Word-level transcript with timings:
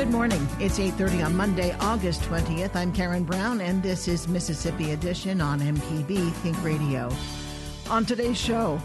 Good 0.00 0.12
morning. 0.12 0.48
It's 0.58 0.78
8:30 0.78 1.26
on 1.26 1.36
Monday, 1.36 1.76
August 1.78 2.22
20th. 2.22 2.74
I'm 2.74 2.90
Karen 2.90 3.22
Brown 3.22 3.60
and 3.60 3.82
this 3.82 4.08
is 4.08 4.28
Mississippi 4.28 4.92
Edition 4.92 5.42
on 5.42 5.60
MPB 5.60 6.32
Think 6.36 6.56
Radio. 6.64 7.14
On 7.90 8.06
today's 8.06 8.38
show, 8.38 8.80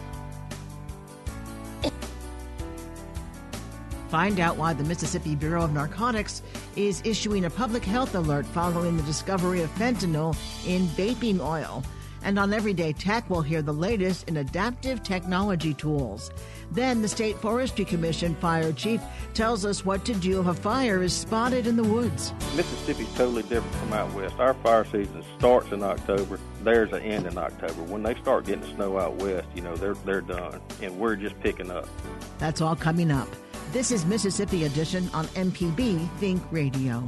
Find 4.09 4.41
out 4.41 4.57
why 4.57 4.73
the 4.73 4.84
Mississippi 4.84 5.35
Bureau 5.35 5.63
of 5.63 5.71
Narcotics 5.71 6.41
is 6.76 7.02
issuing 7.05 7.45
a 7.45 7.49
public 7.49 7.85
health 7.85 8.13
alert 8.13 8.45
following 8.48 8.98
the 8.98 9.04
discovery 9.04 9.62
of 9.62 9.73
fentanyl 9.76 10.35
in 10.68 10.85
vaping 10.98 11.40
oil. 11.40 11.82
And 12.25 12.39
on 12.39 12.53
Everyday 12.53 12.91
Tech, 12.91 13.29
we'll 13.29 13.43
hear 13.43 13.61
the 13.61 13.71
latest 13.71 14.27
in 14.27 14.38
adaptive 14.38 15.03
technology 15.03 15.75
tools. 15.75 16.31
Then 16.71 17.03
the 17.03 17.07
State 17.07 17.38
Forestry 17.38 17.85
Commission 17.85 18.34
fire 18.38 18.73
chief 18.73 18.99
tells 19.35 19.63
us 19.63 19.85
what 19.85 20.03
to 20.05 20.15
do 20.15 20.41
if 20.41 20.48
a 20.48 20.53
fire 20.55 21.03
is 21.03 21.13
spotted 21.13 21.67
in 21.67 21.75
the 21.75 21.84
woods. 21.84 22.34
Mississippi's 22.55 23.13
totally 23.13 23.43
different 23.43 23.75
from 23.75 23.93
out 23.93 24.11
west. 24.13 24.39
Our 24.39 24.55
fire 24.55 24.85
season 24.85 25.23
starts 25.38 25.71
in 25.71 25.84
October. 25.84 26.40
There's 26.63 26.91
an 26.93 27.04
end 27.04 27.27
in 27.27 27.37
October. 27.37 27.84
When 27.84 28.01
they 28.01 28.15
start 28.15 28.48
getting 28.48 28.76
snow 28.76 28.98
out 28.98 29.13
west, 29.17 29.48
you 29.54 29.62
know, 29.62 29.76
they're 29.76 29.93
they're 29.93 30.21
done. 30.21 30.60
And 30.82 30.98
we're 30.98 31.17
just 31.17 31.39
picking 31.41 31.70
up. 31.70 31.87
That's 32.39 32.60
all 32.60 32.76
coming 32.76 33.12
up. 33.12 33.27
This 33.71 33.91
is 33.91 34.04
Mississippi 34.04 34.63
Edition 34.63 35.12
on 35.13 35.26
MPB 35.27 36.10
Think 36.17 36.41
Radio. 36.51 37.07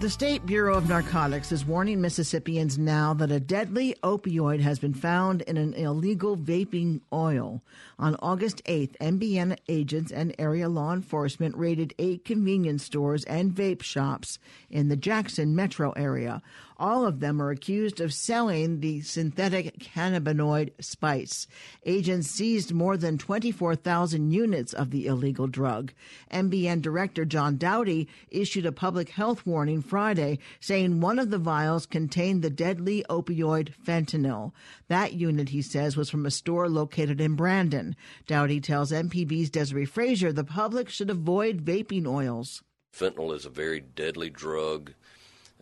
The 0.00 0.08
State 0.08 0.46
Bureau 0.46 0.78
of 0.78 0.88
Narcotics 0.88 1.52
is 1.52 1.66
warning 1.66 2.00
Mississippians 2.00 2.78
now 2.78 3.12
that 3.12 3.30
a 3.30 3.38
deadly 3.38 3.94
opioid 4.02 4.60
has 4.60 4.78
been 4.78 4.94
found 4.94 5.42
in 5.42 5.58
an 5.58 5.74
illegal 5.74 6.38
vaping 6.38 7.02
oil. 7.12 7.62
On 7.98 8.16
August 8.20 8.64
8th, 8.64 8.96
MBN 8.96 9.58
agents 9.68 10.10
and 10.10 10.34
area 10.38 10.70
law 10.70 10.94
enforcement 10.94 11.54
raided 11.54 11.92
eight 11.98 12.24
convenience 12.24 12.82
stores 12.82 13.24
and 13.24 13.52
vape 13.52 13.82
shops 13.82 14.38
in 14.70 14.88
the 14.88 14.96
Jackson 14.96 15.54
metro 15.54 15.90
area. 15.90 16.40
All 16.78 17.04
of 17.04 17.20
them 17.20 17.42
are 17.42 17.50
accused 17.50 18.00
of 18.00 18.14
selling 18.14 18.80
the 18.80 19.02
synthetic 19.02 19.78
cannabinoid 19.80 20.72
spice. 20.80 21.46
Agents 21.84 22.26
seized 22.26 22.72
more 22.72 22.96
than 22.96 23.18
24,000 23.18 24.30
units 24.30 24.72
of 24.72 24.90
the 24.90 25.06
illegal 25.06 25.46
drug. 25.46 25.92
MBN 26.32 26.80
Director 26.80 27.26
John 27.26 27.58
Dowdy 27.58 28.08
issued 28.30 28.64
a 28.64 28.72
public 28.72 29.10
health 29.10 29.44
warning 29.44 29.82
Friday 29.90 30.38
saying 30.60 31.00
one 31.00 31.18
of 31.18 31.30
the 31.30 31.38
vials 31.38 31.84
contained 31.84 32.42
the 32.42 32.48
deadly 32.48 33.04
opioid 33.10 33.74
fentanyl. 33.84 34.52
That 34.86 35.14
unit, 35.14 35.48
he 35.48 35.62
says, 35.62 35.96
was 35.96 36.08
from 36.08 36.24
a 36.24 36.30
store 36.30 36.68
located 36.68 37.20
in 37.20 37.34
Brandon. 37.34 37.96
Dowdy 38.28 38.60
tells 38.60 38.92
MPB's 38.92 39.50
Desare 39.50 39.88
Frazier 39.88 40.32
the 40.32 40.44
public 40.44 40.88
should 40.88 41.10
avoid 41.10 41.64
vaping 41.64 42.06
oils. 42.06 42.62
Fentanyl 42.96 43.34
is 43.34 43.44
a 43.44 43.50
very 43.50 43.80
deadly 43.80 44.30
drug. 44.30 44.92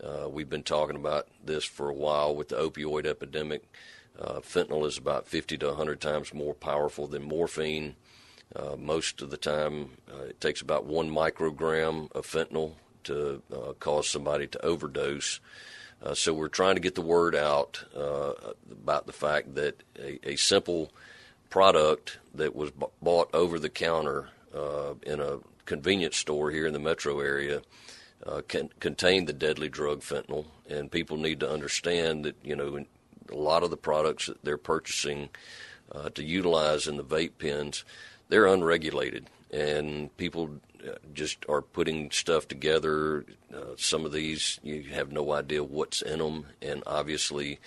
Uh, 0.02 0.28
we've 0.28 0.50
been 0.50 0.62
talking 0.62 0.96
about 0.96 1.28
this 1.42 1.64
for 1.64 1.88
a 1.88 1.94
while 1.94 2.36
with 2.36 2.48
the 2.48 2.56
opioid 2.56 3.06
epidemic. 3.06 3.62
Uh, 4.20 4.40
fentanyl 4.40 4.86
is 4.86 4.98
about 4.98 5.26
50 5.26 5.56
to 5.56 5.68
100 5.68 6.02
times 6.02 6.34
more 6.34 6.52
powerful 6.52 7.06
than 7.06 7.22
morphine. 7.22 7.96
Uh, 8.54 8.76
most 8.76 9.22
of 9.22 9.30
the 9.30 9.38
time, 9.38 9.92
uh, 10.12 10.24
it 10.24 10.38
takes 10.38 10.60
about 10.60 10.84
one 10.84 11.10
microgram 11.10 12.12
of 12.12 12.26
fentanyl 12.26 12.74
to 13.08 13.42
uh, 13.52 13.72
cause 13.74 14.08
somebody 14.08 14.46
to 14.46 14.64
overdose. 14.64 15.40
Uh, 16.02 16.14
so 16.14 16.32
we're 16.32 16.48
trying 16.48 16.76
to 16.76 16.80
get 16.80 16.94
the 16.94 17.02
word 17.02 17.34
out 17.34 17.84
about 18.70 19.06
the 19.06 19.12
fact 19.12 19.56
that 19.56 19.82
a, 19.98 20.30
a, 20.30 20.36
simple 20.36 20.92
product 21.50 22.18
that 22.34 22.54
was 22.54 22.70
b- 22.70 22.86
bought 23.02 23.28
over 23.34 23.58
the 23.58 23.68
counter 23.68 24.28
in 25.02 25.20
a 25.20 25.38
convenience 25.64 26.16
store 26.16 26.50
here 26.50 26.66
in 26.66 26.72
the 26.72 26.78
metro 26.78 27.20
area 27.20 27.60
uh, 28.26 28.42
can 28.48 28.68
contain 28.80 29.24
the 29.24 29.32
deadly 29.32 29.68
drug 29.68 30.00
fentanyl, 30.00 30.46
and 30.68 30.90
people 30.90 31.16
need 31.16 31.40
to 31.40 31.50
understand 31.50 32.24
that 32.24 32.36
you 32.42 32.56
know 32.56 32.84
a 33.30 33.36
lot 33.36 33.62
of 33.62 33.70
the 33.70 33.76
products 33.76 34.26
that 34.26 34.42
they're 34.42 34.58
purchasing 34.58 35.28
uh, 35.92 36.08
to 36.10 36.24
utilize 36.24 36.86
in 36.86 36.96
the 36.96 37.04
vape 37.04 37.38
pens, 37.38 37.84
they're 38.28 38.46
unregulated, 38.46 39.28
and 39.52 40.14
people 40.16 40.50
uh, 40.50 40.67
just 41.12 41.44
are 41.48 41.62
putting 41.62 42.10
stuff 42.10 42.48
together. 42.48 43.24
Uh, 43.54 43.74
some 43.76 44.04
of 44.04 44.12
these 44.12 44.58
you 44.62 44.82
have 44.84 45.12
no 45.12 45.32
idea 45.32 45.62
what's 45.62 46.02
in 46.02 46.18
them, 46.18 46.46
and 46.62 46.82
obviously. 46.86 47.58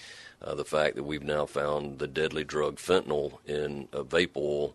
Uh, 0.44 0.56
the 0.56 0.66
fact 0.66 0.96
that 0.96 1.04
we've 1.04 1.22
now 1.22 1.46
found 1.46 2.00
the 2.00 2.08
deadly 2.08 2.44
drug 2.44 2.78
fentanyl 2.78 3.38
in 3.46 3.88
a 3.94 4.04
vape 4.04 4.36
oil 4.36 4.74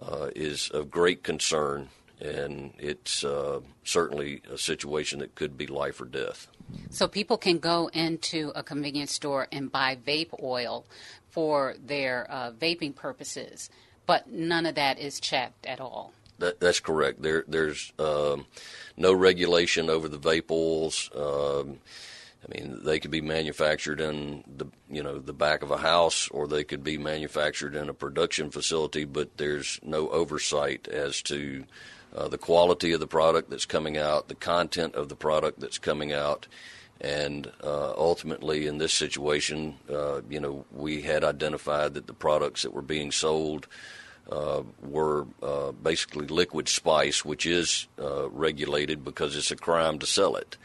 uh, 0.00 0.28
is 0.36 0.70
of 0.70 0.88
great 0.88 1.24
concern 1.24 1.88
and 2.20 2.72
it's 2.78 3.24
uh, 3.24 3.60
certainly 3.82 4.42
a 4.52 4.58
situation 4.58 5.20
that 5.20 5.34
could 5.34 5.56
be 5.56 5.66
life 5.66 6.00
or 6.00 6.04
death. 6.04 6.48
So 6.90 7.08
people 7.08 7.38
can 7.38 7.58
go 7.58 7.88
into 7.92 8.52
a 8.54 8.62
convenience 8.62 9.12
store 9.12 9.48
and 9.50 9.72
buy 9.72 9.96
vape 9.96 10.40
oil 10.42 10.84
for 11.30 11.74
their 11.84 12.30
uh, 12.30 12.52
vaping 12.52 12.94
purposes, 12.94 13.70
but 14.06 14.30
none 14.30 14.66
of 14.66 14.74
that 14.74 14.98
is 14.98 15.18
checked 15.18 15.66
at 15.66 15.80
all. 15.80 16.12
That, 16.40 16.58
that's 16.58 16.80
correct. 16.80 17.22
There, 17.22 17.44
there's 17.46 17.92
um, 17.98 18.46
no 18.96 19.12
regulation 19.12 19.88
over 19.88 20.08
the 20.08 20.18
vape 20.18 20.50
oils. 20.50 21.10
Um, 21.14 21.78
I 22.42 22.58
mean, 22.58 22.80
they 22.82 22.98
could 22.98 23.10
be 23.10 23.20
manufactured 23.20 24.00
in 24.00 24.42
the 24.56 24.66
you 24.90 25.02
know 25.02 25.18
the 25.18 25.34
back 25.34 25.62
of 25.62 25.70
a 25.70 25.76
house, 25.76 26.28
or 26.28 26.48
they 26.48 26.64
could 26.64 26.82
be 26.82 26.96
manufactured 26.96 27.74
in 27.74 27.88
a 27.88 27.94
production 27.94 28.50
facility, 28.50 29.04
but 29.04 29.36
there's 29.36 29.78
no 29.82 30.08
oversight 30.08 30.88
as 30.88 31.20
to 31.22 31.64
uh, 32.16 32.28
the 32.28 32.38
quality 32.38 32.92
of 32.92 33.00
the 33.00 33.06
product 33.06 33.50
that's 33.50 33.66
coming 33.66 33.98
out, 33.98 34.28
the 34.28 34.34
content 34.34 34.94
of 34.94 35.10
the 35.10 35.16
product 35.16 35.60
that's 35.60 35.78
coming 35.78 36.14
out, 36.14 36.46
and 37.00 37.52
uh, 37.62 37.92
ultimately 37.92 38.66
in 38.66 38.78
this 38.78 38.94
situation, 38.94 39.76
uh, 39.92 40.22
you 40.30 40.40
know, 40.40 40.64
we 40.72 41.02
had 41.02 41.22
identified 41.22 41.92
that 41.92 42.06
the 42.06 42.14
products 42.14 42.62
that 42.62 42.72
were 42.72 42.82
being 42.82 43.12
sold 43.12 43.68
uh, 44.30 44.62
were 44.82 45.26
uh, 45.42 45.72
basically 45.72 46.26
liquid 46.26 46.68
spice, 46.68 47.24
which 47.24 47.46
is 47.46 47.86
uh, 48.00 48.28
regulated 48.30 49.04
because 49.04 49.36
it's 49.36 49.50
a 49.50 49.56
crime 49.56 49.98
to 49.98 50.06
sell 50.06 50.36
it. 50.36 50.56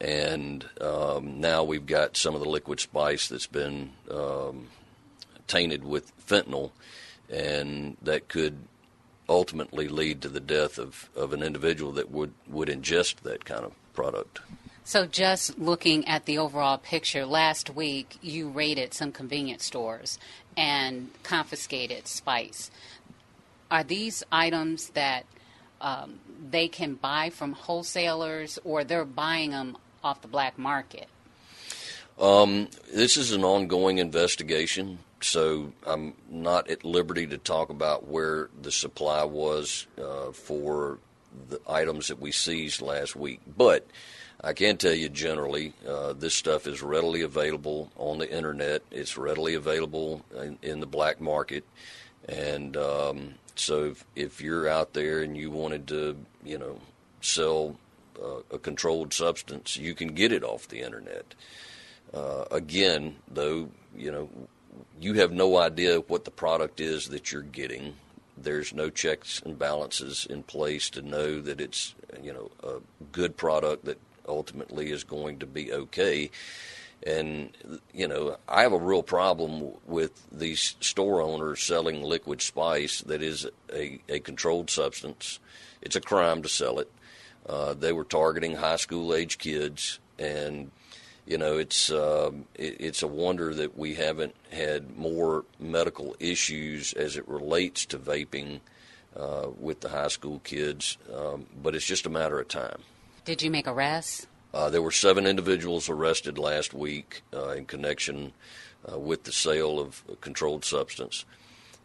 And 0.00 0.68
um, 0.80 1.40
now 1.40 1.64
we've 1.64 1.86
got 1.86 2.16
some 2.16 2.34
of 2.34 2.42
the 2.42 2.48
liquid 2.48 2.80
spice 2.80 3.28
that's 3.28 3.46
been 3.46 3.92
um, 4.10 4.68
tainted 5.46 5.84
with 5.84 6.12
fentanyl, 6.26 6.72
and 7.30 7.96
that 8.02 8.28
could 8.28 8.58
ultimately 9.28 9.88
lead 9.88 10.22
to 10.22 10.28
the 10.28 10.40
death 10.40 10.78
of, 10.78 11.08
of 11.16 11.32
an 11.32 11.42
individual 11.42 11.92
that 11.92 12.10
would, 12.10 12.32
would 12.46 12.68
ingest 12.68 13.16
that 13.22 13.44
kind 13.44 13.64
of 13.64 13.72
product. 13.92 14.40
So, 14.86 15.04
just 15.04 15.58
looking 15.58 16.06
at 16.06 16.26
the 16.26 16.38
overall 16.38 16.78
picture, 16.78 17.26
last 17.26 17.70
week 17.70 18.18
you 18.22 18.48
raided 18.48 18.94
some 18.94 19.10
convenience 19.10 19.64
stores 19.64 20.16
and 20.56 21.10
confiscated 21.24 22.06
spice. 22.06 22.70
Are 23.68 23.82
these 23.82 24.22
items 24.30 24.90
that 24.90 25.26
um, 25.80 26.20
they 26.50 26.68
can 26.68 26.94
buy 26.94 27.30
from 27.30 27.54
wholesalers 27.54 28.60
or 28.62 28.84
they're 28.84 29.04
buying 29.04 29.50
them 29.50 29.76
off 30.04 30.22
the 30.22 30.28
black 30.28 30.56
market? 30.56 31.08
Um, 32.16 32.68
this 32.94 33.16
is 33.16 33.32
an 33.32 33.42
ongoing 33.42 33.98
investigation 33.98 35.00
so 35.20 35.72
I'm 35.84 36.14
not 36.30 36.70
at 36.70 36.84
liberty 36.84 37.26
to 37.26 37.38
talk 37.38 37.70
about 37.70 38.06
where 38.06 38.50
the 38.62 38.70
supply 38.70 39.24
was 39.24 39.88
uh, 39.98 40.30
for 40.30 41.00
the 41.48 41.60
items 41.68 42.06
that 42.06 42.20
we 42.20 42.30
seized 42.30 42.82
last 42.82 43.16
week. 43.16 43.40
But 43.56 43.88
I 44.42 44.52
can 44.52 44.76
tell 44.76 44.92
you 44.94 45.08
generally, 45.08 45.72
uh, 45.88 46.12
this 46.12 46.34
stuff 46.34 46.66
is 46.66 46.82
readily 46.82 47.22
available 47.22 47.90
on 47.96 48.18
the 48.18 48.30
internet. 48.30 48.82
It's 48.90 49.16
readily 49.16 49.54
available 49.54 50.22
in, 50.36 50.58
in 50.62 50.80
the 50.80 50.86
black 50.86 51.20
market, 51.20 51.64
and 52.28 52.76
um, 52.76 53.34
so 53.54 53.84
if, 53.84 54.04
if, 54.14 54.40
you're 54.40 54.68
out 54.68 54.92
there 54.92 55.22
and 55.22 55.36
you 55.36 55.50
wanted 55.50 55.88
to, 55.88 56.16
you 56.44 56.58
know, 56.58 56.78
sell 57.20 57.76
uh, 58.22 58.40
a 58.50 58.58
controlled 58.58 59.14
substance, 59.14 59.76
you 59.76 59.94
can 59.94 60.08
get 60.08 60.32
it 60.32 60.44
off 60.44 60.68
the 60.68 60.80
internet. 60.80 61.34
Uh, 62.12 62.44
again, 62.50 63.16
though, 63.28 63.70
you 63.96 64.12
know, 64.12 64.28
you 65.00 65.14
have 65.14 65.32
no 65.32 65.56
idea 65.56 66.00
what 66.00 66.24
the 66.24 66.30
product 66.30 66.80
is 66.80 67.08
that 67.08 67.32
you're 67.32 67.42
getting. 67.42 67.94
there's 68.36 68.74
no 68.74 68.90
checks 68.90 69.40
and 69.46 69.58
balances 69.58 70.26
in 70.28 70.42
place 70.42 70.90
to 70.90 71.00
know 71.00 71.40
that 71.40 71.58
it's 71.58 71.94
you 72.22 72.32
know 72.32 72.50
a 72.62 72.80
good 73.10 73.34
product 73.34 73.86
that 73.86 73.98
ultimately 74.28 74.90
is 74.90 75.04
going 75.04 75.38
to 75.38 75.46
be 75.46 75.72
okay. 75.72 76.30
And 77.06 77.50
you 77.92 78.08
know, 78.08 78.36
I 78.48 78.62
have 78.62 78.72
a 78.72 78.78
real 78.78 79.02
problem 79.02 79.72
with 79.86 80.26
these 80.32 80.76
store 80.80 81.20
owners 81.20 81.62
selling 81.62 82.02
liquid 82.02 82.40
spice 82.42 83.00
that 83.02 83.22
is 83.22 83.46
a, 83.72 84.00
a 84.08 84.20
controlled 84.20 84.70
substance. 84.70 85.38
It's 85.82 85.96
a 85.96 86.00
crime 86.00 86.42
to 86.42 86.48
sell 86.48 86.78
it. 86.78 86.90
Uh, 87.48 87.74
they 87.74 87.92
were 87.92 88.04
targeting 88.04 88.56
high 88.56 88.76
school 88.76 89.14
age 89.14 89.38
kids, 89.38 90.00
and 90.18 90.70
you 91.26 91.38
know, 91.38 91.58
it's 91.58 91.90
um, 91.90 92.46
it, 92.54 92.76
it's 92.80 93.02
a 93.02 93.08
wonder 93.08 93.54
that 93.54 93.76
we 93.76 93.94
haven't 93.94 94.34
had 94.50 94.96
more 94.96 95.44
medical 95.60 96.16
issues 96.18 96.92
as 96.94 97.16
it 97.16 97.28
relates 97.28 97.84
to 97.86 97.98
vaping 97.98 98.60
uh, 99.16 99.48
with 99.58 99.80
the 99.80 99.88
high 99.88 100.08
school 100.08 100.40
kids. 100.44 100.98
Um, 101.14 101.46
but 101.62 101.74
it's 101.74 101.84
just 101.84 102.06
a 102.06 102.10
matter 102.10 102.40
of 102.40 102.48
time. 102.48 102.82
Did 103.26 103.42
you 103.42 103.50
make 103.50 103.66
arrests? 103.66 104.28
Uh, 104.54 104.70
there 104.70 104.80
were 104.80 104.92
seven 104.92 105.26
individuals 105.26 105.88
arrested 105.88 106.38
last 106.38 106.72
week 106.72 107.22
uh, 107.34 107.48
in 107.50 107.66
connection 107.66 108.32
uh, 108.90 109.00
with 109.00 109.24
the 109.24 109.32
sale 109.32 109.80
of 109.80 110.04
a 110.10 110.14
controlled 110.14 110.64
substance. 110.64 111.24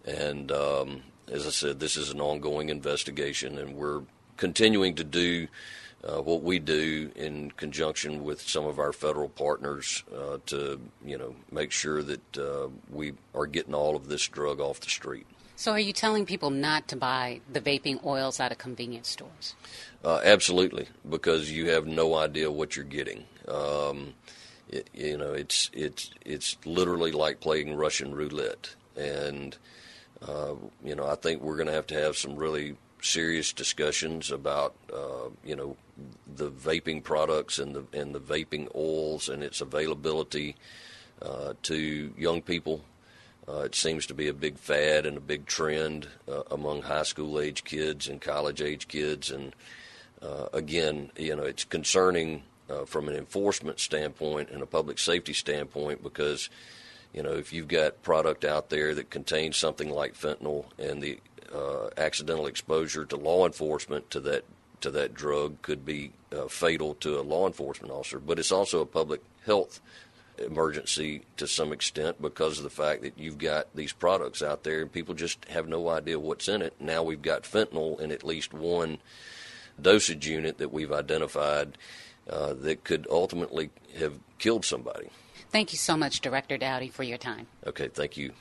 And 0.05 0.51
um, 0.51 1.01
as 1.27 1.47
I 1.47 1.49
said, 1.49 1.79
this 1.79 1.97
is 1.97 2.11
an 2.11 2.21
ongoing 2.21 2.69
investigation, 2.69 3.57
and 3.57 3.75
we're 3.75 4.03
continuing 4.37 4.93
to 4.93 5.03
do 5.03 5.47
uh, 6.03 6.21
what 6.21 6.43
we 6.43 6.59
do 6.59 7.11
in 7.15 7.49
conjunction 7.57 8.23
with 8.23 8.39
some 8.41 8.67
of 8.67 8.77
our 8.77 8.93
federal 8.93 9.29
partners 9.29 10.03
uh, 10.15 10.37
to, 10.45 10.79
you 11.03 11.17
know, 11.17 11.35
make 11.51 11.71
sure 11.71 12.03
that 12.03 12.37
uh, 12.37 12.67
we 12.91 13.13
are 13.33 13.47
getting 13.47 13.73
all 13.73 13.95
of 13.95 14.07
this 14.07 14.27
drug 14.27 14.59
off 14.59 14.79
the 14.79 14.91
street. 14.91 15.25
So, 15.61 15.73
are 15.73 15.79
you 15.79 15.93
telling 15.93 16.25
people 16.25 16.49
not 16.49 16.87
to 16.87 16.95
buy 16.95 17.41
the 17.53 17.61
vaping 17.61 18.03
oils 18.03 18.39
out 18.39 18.51
of 18.51 18.57
convenience 18.57 19.09
stores? 19.09 19.53
Uh, 20.03 20.19
absolutely, 20.23 20.87
because 21.07 21.51
you 21.51 21.69
have 21.69 21.85
no 21.85 22.15
idea 22.15 22.49
what 22.49 22.75
you're 22.75 22.83
getting. 22.83 23.25
Um, 23.47 24.15
it, 24.69 24.89
you 24.91 25.15
know, 25.19 25.33
it's 25.33 25.69
it's 25.71 26.09
it's 26.25 26.57
literally 26.65 27.11
like 27.11 27.41
playing 27.41 27.75
Russian 27.75 28.15
roulette, 28.15 28.73
and 28.97 29.55
uh, 30.27 30.55
you 30.83 30.95
know, 30.95 31.05
I 31.05 31.13
think 31.13 31.43
we're 31.43 31.57
going 31.57 31.67
to 31.67 31.73
have 31.73 31.85
to 31.87 32.01
have 32.01 32.17
some 32.17 32.37
really 32.37 32.75
serious 33.03 33.53
discussions 33.53 34.31
about 34.31 34.73
uh, 34.91 35.29
you 35.45 35.55
know 35.55 35.77
the 36.37 36.49
vaping 36.49 37.03
products 37.03 37.59
and 37.59 37.75
the 37.75 37.85
and 37.93 38.15
the 38.15 38.19
vaping 38.19 38.67
oils 38.75 39.29
and 39.29 39.43
its 39.43 39.61
availability 39.61 40.55
uh, 41.21 41.53
to 41.61 42.15
young 42.17 42.41
people. 42.41 42.83
Uh, 43.51 43.61
it 43.61 43.75
seems 43.75 44.05
to 44.05 44.13
be 44.13 44.27
a 44.27 44.33
big 44.33 44.57
fad 44.57 45.05
and 45.05 45.17
a 45.17 45.21
big 45.21 45.45
trend 45.45 46.07
uh, 46.31 46.43
among 46.51 46.83
high 46.83 47.03
school 47.03 47.39
age 47.39 47.63
kids 47.63 48.07
and 48.07 48.21
college 48.21 48.61
age 48.61 48.87
kids. 48.87 49.29
And 49.29 49.53
uh, 50.21 50.47
again, 50.53 51.11
you 51.17 51.35
know, 51.35 51.43
it's 51.43 51.65
concerning 51.65 52.43
uh, 52.69 52.85
from 52.85 53.09
an 53.09 53.15
enforcement 53.15 53.79
standpoint 53.79 54.49
and 54.51 54.61
a 54.61 54.65
public 54.65 54.99
safety 54.99 55.33
standpoint 55.33 56.01
because 56.01 56.49
you 57.13 57.21
know 57.21 57.33
if 57.33 57.51
you've 57.51 57.67
got 57.67 58.01
product 58.03 58.45
out 58.45 58.69
there 58.69 58.95
that 58.95 59.09
contains 59.09 59.57
something 59.57 59.89
like 59.89 60.13
fentanyl 60.13 60.65
and 60.79 61.01
the 61.01 61.19
uh, 61.53 61.89
accidental 61.97 62.45
exposure 62.47 63.03
to 63.03 63.17
law 63.17 63.45
enforcement 63.45 64.09
to 64.09 64.21
that 64.21 64.45
to 64.79 64.91
that 64.91 65.13
drug 65.13 65.61
could 65.61 65.85
be 65.85 66.11
uh, 66.31 66.47
fatal 66.47 66.93
to 66.95 67.19
a 67.19 67.21
law 67.21 67.45
enforcement 67.45 67.91
officer. 67.91 68.19
But 68.19 68.39
it's 68.39 68.51
also 68.51 68.79
a 68.79 68.85
public 68.85 69.21
health 69.45 69.81
emergency 70.45 71.23
to 71.37 71.47
some 71.47 71.71
extent 71.71 72.21
because 72.21 72.57
of 72.57 72.63
the 72.63 72.69
fact 72.69 73.01
that 73.01 73.17
you've 73.17 73.37
got 73.37 73.67
these 73.75 73.93
products 73.93 74.41
out 74.41 74.63
there 74.63 74.81
and 74.81 74.91
people 74.91 75.13
just 75.13 75.45
have 75.45 75.67
no 75.67 75.89
idea 75.89 76.19
what's 76.19 76.47
in 76.47 76.61
it. 76.61 76.73
Now 76.79 77.03
we've 77.03 77.21
got 77.21 77.43
fentanyl 77.43 77.99
in 77.99 78.11
at 78.11 78.23
least 78.23 78.53
one 78.53 78.99
dosage 79.81 80.27
unit 80.27 80.57
that 80.57 80.71
we've 80.71 80.91
identified 80.91 81.77
uh, 82.29 82.53
that 82.53 82.83
could 82.83 83.07
ultimately 83.09 83.69
have 83.97 84.19
killed 84.39 84.65
somebody. 84.65 85.09
Thank 85.49 85.73
you 85.73 85.77
so 85.77 85.97
much, 85.97 86.21
Director 86.21 86.57
Dowdy, 86.57 86.89
for 86.89 87.03
your 87.03 87.17
time. 87.17 87.47
Okay, 87.65 87.89
thank 87.89 88.15
you. 88.15 88.31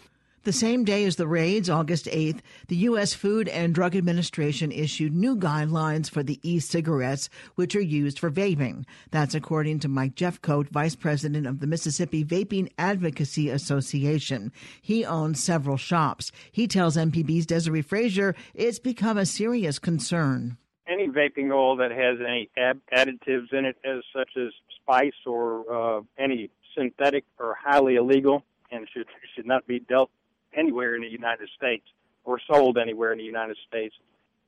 The 0.42 0.52
same 0.54 0.84
day 0.84 1.04
as 1.04 1.16
the 1.16 1.28
raids, 1.28 1.69
August 1.69 2.06
8th, 2.06 2.38
the 2.69 2.76
U.S. 2.76 3.12
Food 3.12 3.46
and 3.48 3.75
Drug 3.75 3.94
Administration 3.94 4.72
issued 4.72 5.14
new 5.14 5.37
guidelines 5.37 6.08
for 6.08 6.22
the 6.22 6.40
e 6.42 6.60
cigarettes, 6.60 7.28
which 7.56 7.76
are 7.76 7.81
used 7.82 8.19
for 8.19 8.31
vaping. 8.31 8.87
That's 9.10 9.34
according 9.34 9.81
to 9.81 9.88
Mike 9.88 10.14
Jeffcoat, 10.14 10.70
Vice 10.70 10.96
President 10.96 11.46
of 11.46 11.60
the 11.60 11.66
Mississippi 11.66 12.25
Vaping 12.25 12.72
Advocacy 12.78 13.50
Association. 13.50 14.50
He 14.81 15.04
owns 15.04 15.44
several 15.44 15.76
shops. 15.76 16.32
He 16.50 16.66
tells 16.66 16.96
MPB's 16.96 17.44
Desare 17.44 17.84
Frazier 17.84 18.34
it's 18.54 18.78
become 18.78 19.19
a 19.19 19.26
serious 19.26 19.78
concern. 19.78 20.56
Any 20.88 21.08
vaping 21.08 21.52
oil 21.52 21.76
that 21.76 21.90
has 21.90 22.16
any 22.26 22.48
ab- 22.56 22.81
additives 22.90 23.52
in 23.52 23.66
it, 23.66 23.76
as 23.84 24.02
such 24.16 24.31
as 24.38 24.54
spice 24.81 25.12
or 25.26 25.98
uh, 25.98 26.00
any 26.19 26.48
synthetic 26.75 27.26
or 27.38 27.58
highly 27.62 27.96
illegal, 27.96 28.42
and 28.70 28.88
should 28.90 29.06
should 29.34 29.46
not 29.46 29.66
be 29.66 29.81
dealt 29.81 30.10
anywhere 30.55 30.94
in 30.94 31.02
the 31.02 31.08
United 31.08 31.49
States 31.56 31.85
or 32.25 32.38
sold 32.50 32.79
anywhere 32.79 33.12
in 33.12 33.19
the 33.19 33.25
United 33.25 33.56
States. 33.67 33.94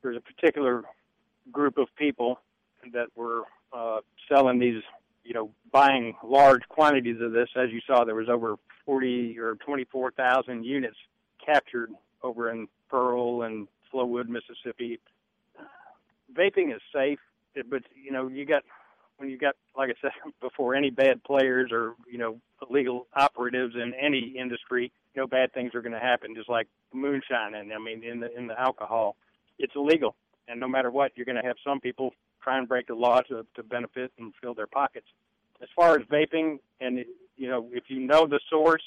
There's 0.02 0.16
a 0.16 0.20
particular 0.20 0.82
group 1.50 1.78
of 1.78 1.88
people 1.96 2.38
that 2.92 3.06
were 3.14 3.42
uh, 3.72 4.00
selling 4.28 4.58
these, 4.58 4.82
you 5.24 5.34
know, 5.34 5.50
buying 5.70 6.14
large 6.24 6.62
quantities 6.68 7.20
of 7.20 7.32
this. 7.32 7.48
As 7.56 7.70
you 7.70 7.80
saw, 7.86 8.04
there 8.04 8.14
was 8.14 8.28
over 8.28 8.56
40 8.84 9.38
or 9.38 9.56
24,000 9.56 10.64
units 10.64 10.96
captured 11.44 11.90
over 12.22 12.50
in 12.50 12.68
Pearl 12.88 13.42
and 13.42 13.68
Flowood, 13.92 14.28
Mississippi. 14.28 14.98
Vaping 16.34 16.74
is 16.74 16.80
safe, 16.94 17.18
but 17.68 17.82
you 17.94 18.10
know, 18.10 18.28
you 18.28 18.44
got 18.46 18.62
when 19.18 19.30
you 19.30 19.38
got, 19.38 19.54
like 19.76 19.90
I 19.90 19.94
said 20.00 20.10
before, 20.40 20.74
any 20.74 20.90
bad 20.90 21.22
players 21.24 21.70
or 21.72 21.94
you 22.10 22.18
know 22.18 22.40
illegal 22.68 23.06
operatives 23.14 23.74
in 23.74 23.92
any 23.94 24.34
industry, 24.38 24.92
know 25.20 25.26
bad 25.26 25.52
things 25.52 25.74
are 25.74 25.82
going 25.82 25.92
to 25.92 26.00
happen. 26.00 26.34
Just 26.34 26.48
like 26.48 26.68
moonshine, 26.92 27.54
and 27.54 27.72
I 27.72 27.78
mean 27.78 28.02
in 28.02 28.20
the 28.20 28.36
in 28.36 28.46
the 28.46 28.58
alcohol, 28.58 29.16
it's 29.58 29.74
illegal, 29.76 30.14
and 30.48 30.58
no 30.58 30.68
matter 30.68 30.90
what, 30.90 31.12
you're 31.14 31.26
going 31.26 31.40
to 31.40 31.46
have 31.46 31.56
some 31.64 31.80
people 31.80 32.14
try 32.42 32.58
and 32.58 32.68
break 32.68 32.86
the 32.86 32.94
law 32.94 33.20
to 33.22 33.46
to 33.54 33.62
benefit 33.62 34.12
and 34.18 34.32
fill 34.40 34.54
their 34.54 34.66
pockets. 34.66 35.06
As 35.62 35.68
far 35.76 35.96
as 35.96 36.02
vaping, 36.06 36.58
and 36.80 37.04
you 37.36 37.48
know, 37.48 37.68
if 37.72 37.84
you 37.88 38.00
know 38.00 38.26
the 38.26 38.40
source 38.50 38.82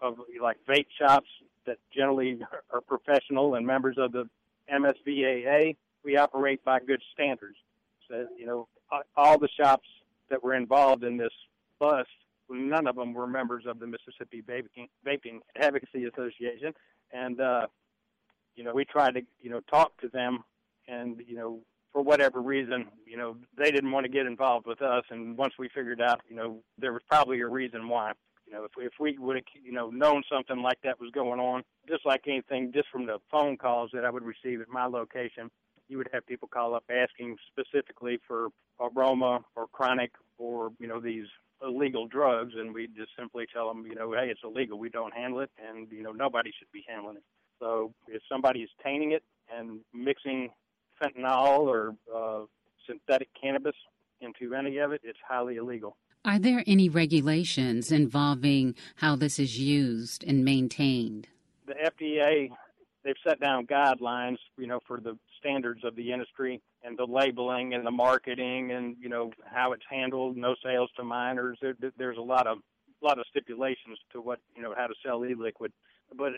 of 0.00 0.18
like 0.40 0.58
vape 0.68 0.86
shops 0.98 1.28
that 1.66 1.78
generally 1.94 2.38
are 2.72 2.80
professional 2.80 3.54
and 3.54 3.66
members 3.66 3.96
of 3.98 4.12
the 4.12 4.28
MSVAA, 4.72 5.76
we 6.04 6.16
operate 6.16 6.64
by 6.64 6.80
good 6.80 7.02
standards. 7.12 7.56
So, 8.08 8.26
you 8.38 8.46
know, 8.46 8.68
all 9.16 9.38
the 9.38 9.48
shops 9.48 9.88
that 10.30 10.42
were 10.42 10.54
involved 10.54 11.04
in 11.04 11.16
this 11.16 11.32
bust, 11.78 12.08
none 12.50 12.86
of 12.86 12.96
them 12.96 13.14
were 13.14 13.26
members 13.26 13.64
of 13.66 13.78
the 13.78 13.86
Mississippi 13.86 14.42
Vaping, 14.42 14.88
Vaping 15.06 15.40
Advocacy 15.56 16.04
Association, 16.04 16.72
and 17.12 17.40
uh, 17.40 17.66
you 18.56 18.64
know 18.64 18.74
we 18.74 18.84
tried 18.84 19.14
to 19.14 19.22
you 19.40 19.50
know 19.50 19.60
talk 19.70 19.96
to 20.00 20.08
them, 20.08 20.44
and 20.88 21.20
you 21.26 21.36
know 21.36 21.60
for 21.92 22.02
whatever 22.02 22.42
reason, 22.42 22.86
you 23.06 23.16
know 23.16 23.36
they 23.56 23.70
didn't 23.70 23.92
want 23.92 24.04
to 24.04 24.12
get 24.12 24.26
involved 24.26 24.66
with 24.66 24.82
us, 24.82 25.04
and 25.10 25.36
once 25.36 25.54
we 25.58 25.68
figured 25.68 26.00
out, 26.00 26.20
you 26.28 26.36
know 26.36 26.62
there 26.78 26.92
was 26.92 27.02
probably 27.08 27.40
a 27.40 27.48
reason 27.48 27.88
why. 27.88 28.12
You 28.46 28.52
know, 28.52 28.64
if 28.64 28.72
if 28.76 28.92
we 29.00 29.16
would 29.18 29.36
have 29.36 29.44
you 29.62 29.72
know 29.72 29.90
known 29.90 30.22
something 30.30 30.62
like 30.62 30.78
that 30.84 31.00
was 31.00 31.10
going 31.12 31.40
on, 31.40 31.62
just 31.88 32.04
like 32.04 32.22
anything, 32.26 32.72
just 32.74 32.88
from 32.90 33.06
the 33.06 33.18
phone 33.30 33.56
calls 33.56 33.90
that 33.94 34.04
I 34.04 34.10
would 34.10 34.24
receive 34.24 34.60
at 34.60 34.68
my 34.68 34.86
location, 34.86 35.50
you 35.88 35.98
would 35.98 36.08
have 36.12 36.26
people 36.26 36.48
call 36.48 36.74
up 36.74 36.84
asking 36.90 37.36
specifically 37.50 38.18
for 38.26 38.48
aroma 38.80 39.40
or 39.56 39.66
chronic 39.68 40.10
or 40.38 40.72
you 40.78 40.86
know 40.86 41.00
these 41.00 41.26
illegal 41.62 42.06
drugs, 42.06 42.52
and 42.56 42.74
we 42.74 42.86
just 42.88 43.10
simply 43.18 43.46
tell 43.52 43.68
them, 43.68 43.86
you 43.86 43.94
know, 43.94 44.12
hey, 44.12 44.28
it's 44.30 44.40
illegal. 44.44 44.78
We 44.78 44.88
don't 44.88 45.14
handle 45.14 45.40
it, 45.40 45.50
and 45.58 45.88
you 45.90 46.02
know 46.02 46.12
nobody 46.12 46.50
should 46.58 46.70
be 46.72 46.84
handling 46.88 47.16
it. 47.16 47.22
So 47.60 47.92
if 48.08 48.22
somebody 48.30 48.60
is 48.60 48.70
tainting 48.84 49.12
it 49.12 49.22
and 49.54 49.80
mixing 49.92 50.50
fentanyl 51.02 51.60
or 51.60 51.94
uh, 52.14 52.44
synthetic 52.86 53.28
cannabis 53.40 53.76
into 54.20 54.54
any 54.54 54.78
of 54.78 54.92
it, 54.92 55.00
it's 55.04 55.18
highly 55.26 55.56
illegal. 55.56 55.96
Are 56.24 56.38
there 56.38 56.64
any 56.66 56.88
regulations 56.88 57.92
involving 57.92 58.74
how 58.96 59.14
this 59.14 59.38
is 59.38 59.58
used 59.58 60.24
and 60.24 60.44
maintained? 60.44 61.28
The 61.66 61.74
FDA 61.74 62.50
they've 63.04 63.14
set 63.26 63.40
down 63.40 63.66
guidelines, 63.66 64.38
you 64.56 64.66
know, 64.66 64.80
for 64.86 65.00
the 65.00 65.16
standards 65.38 65.84
of 65.84 65.94
the 65.94 66.12
industry 66.12 66.60
and 66.82 66.98
the 66.98 67.04
labeling 67.04 67.74
and 67.74 67.86
the 67.86 67.90
marketing 67.90 68.72
and 68.72 68.96
you 68.98 69.08
know 69.08 69.30
how 69.44 69.72
it's 69.72 69.84
handled. 69.88 70.36
No 70.36 70.54
sales 70.64 70.90
to 70.96 71.04
minors. 71.04 71.58
There, 71.60 71.74
there's 71.96 72.18
a 72.18 72.22
lot 72.22 72.46
of 72.46 72.58
a 73.02 73.06
lot 73.06 73.18
of 73.18 73.26
stipulations 73.28 73.98
to 74.12 74.20
what 74.20 74.40
you 74.56 74.62
know 74.62 74.74
how 74.76 74.86
to 74.86 74.94
sell 75.04 75.24
e-liquid. 75.24 75.72
But 76.16 76.32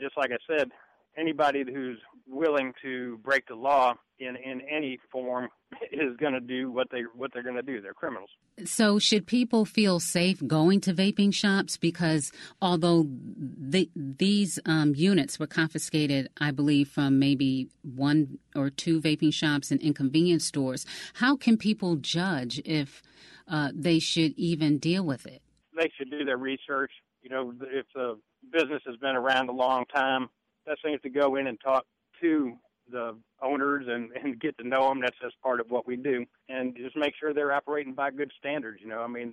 just 0.00 0.16
like 0.16 0.30
I 0.30 0.38
said, 0.56 0.70
anybody 1.16 1.64
who's 1.64 1.98
willing 2.26 2.72
to 2.82 3.18
break 3.22 3.46
the 3.46 3.54
law 3.54 3.94
in 4.18 4.36
in 4.36 4.60
any 4.62 4.98
form 5.10 5.48
is 5.92 6.16
going 6.18 6.32
to 6.32 6.40
do 6.40 6.70
what 6.70 6.88
they 6.90 7.02
what 7.14 7.32
they're 7.32 7.42
going 7.42 7.56
to 7.56 7.62
do. 7.62 7.80
They're 7.80 7.94
criminals. 7.94 8.30
So, 8.64 8.98
should 8.98 9.26
people 9.26 9.64
feel 9.64 9.98
safe 9.98 10.46
going 10.46 10.80
to 10.82 10.92
vaping 10.92 11.32
shops? 11.32 11.76
Because 11.76 12.32
although 12.60 13.06
the, 13.08 13.90
these 13.96 14.58
um, 14.66 14.94
units 14.94 15.38
were 15.38 15.46
confiscated, 15.46 16.28
I 16.38 16.50
believe 16.50 16.88
from 16.88 17.18
maybe 17.18 17.68
one 17.82 18.38
or 18.54 18.68
two 18.68 19.00
vaping 19.00 19.32
shops 19.32 19.70
and 19.70 19.80
inconvenience 19.80 20.44
stores, 20.44 20.84
how 21.14 21.34
can 21.34 21.56
people 21.56 21.96
judge 21.96 22.60
if 22.64 23.02
uh, 23.48 23.70
they 23.74 23.98
should 23.98 24.34
even 24.36 24.78
deal 24.78 25.04
with 25.04 25.26
it? 25.26 25.40
They 25.76 25.90
should 25.96 26.10
do 26.10 26.24
their 26.24 26.36
research. 26.36 26.92
You 27.22 27.30
know, 27.30 27.54
if 27.62 27.86
the 27.94 28.18
business 28.52 28.82
has 28.86 28.96
been 28.96 29.16
around 29.16 29.48
a 29.48 29.52
long 29.52 29.86
time, 29.94 30.28
best 30.66 30.82
thing 30.82 30.94
is 30.94 31.00
to 31.02 31.10
go 31.10 31.36
in 31.36 31.46
and 31.46 31.58
talk 31.60 31.84
to 32.20 32.52
the 32.90 33.16
owners 33.40 33.86
and, 33.88 34.10
and 34.22 34.40
get 34.40 34.56
to 34.58 34.66
know 34.66 34.88
them. 34.88 35.00
That's 35.00 35.16
just 35.20 35.40
part 35.40 35.60
of 35.60 35.70
what 35.70 35.86
we 35.86 35.96
do, 35.96 36.24
and 36.48 36.76
just 36.76 36.96
make 36.96 37.14
sure 37.18 37.32
they're 37.32 37.52
operating 37.52 37.94
by 37.94 38.10
good 38.10 38.32
standards. 38.38 38.80
You 38.82 38.88
know, 38.88 39.00
I 39.00 39.06
mean, 39.06 39.32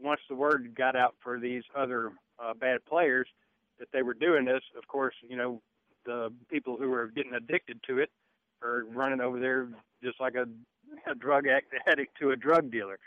once 0.00 0.20
the 0.28 0.34
word 0.34 0.74
got 0.76 0.96
out 0.96 1.14
for 1.22 1.38
these 1.38 1.62
other 1.76 2.12
uh, 2.38 2.54
bad 2.54 2.84
players 2.86 3.28
that 3.78 3.88
they 3.92 4.02
were 4.02 4.14
doing 4.14 4.44
this, 4.44 4.62
of 4.76 4.86
course, 4.88 5.14
you 5.28 5.36
know, 5.36 5.60
the 6.04 6.32
people 6.50 6.76
who 6.76 6.92
are 6.92 7.08
getting 7.08 7.34
addicted 7.34 7.80
to 7.86 7.98
it 7.98 8.10
are 8.62 8.84
running 8.92 9.20
over 9.20 9.38
there 9.38 9.68
just 10.02 10.20
like 10.20 10.34
a, 10.34 10.46
a 11.10 11.14
drug 11.14 11.44
addict 11.86 12.18
to 12.20 12.30
a 12.30 12.36
drug 12.36 12.70
dealer. 12.70 12.98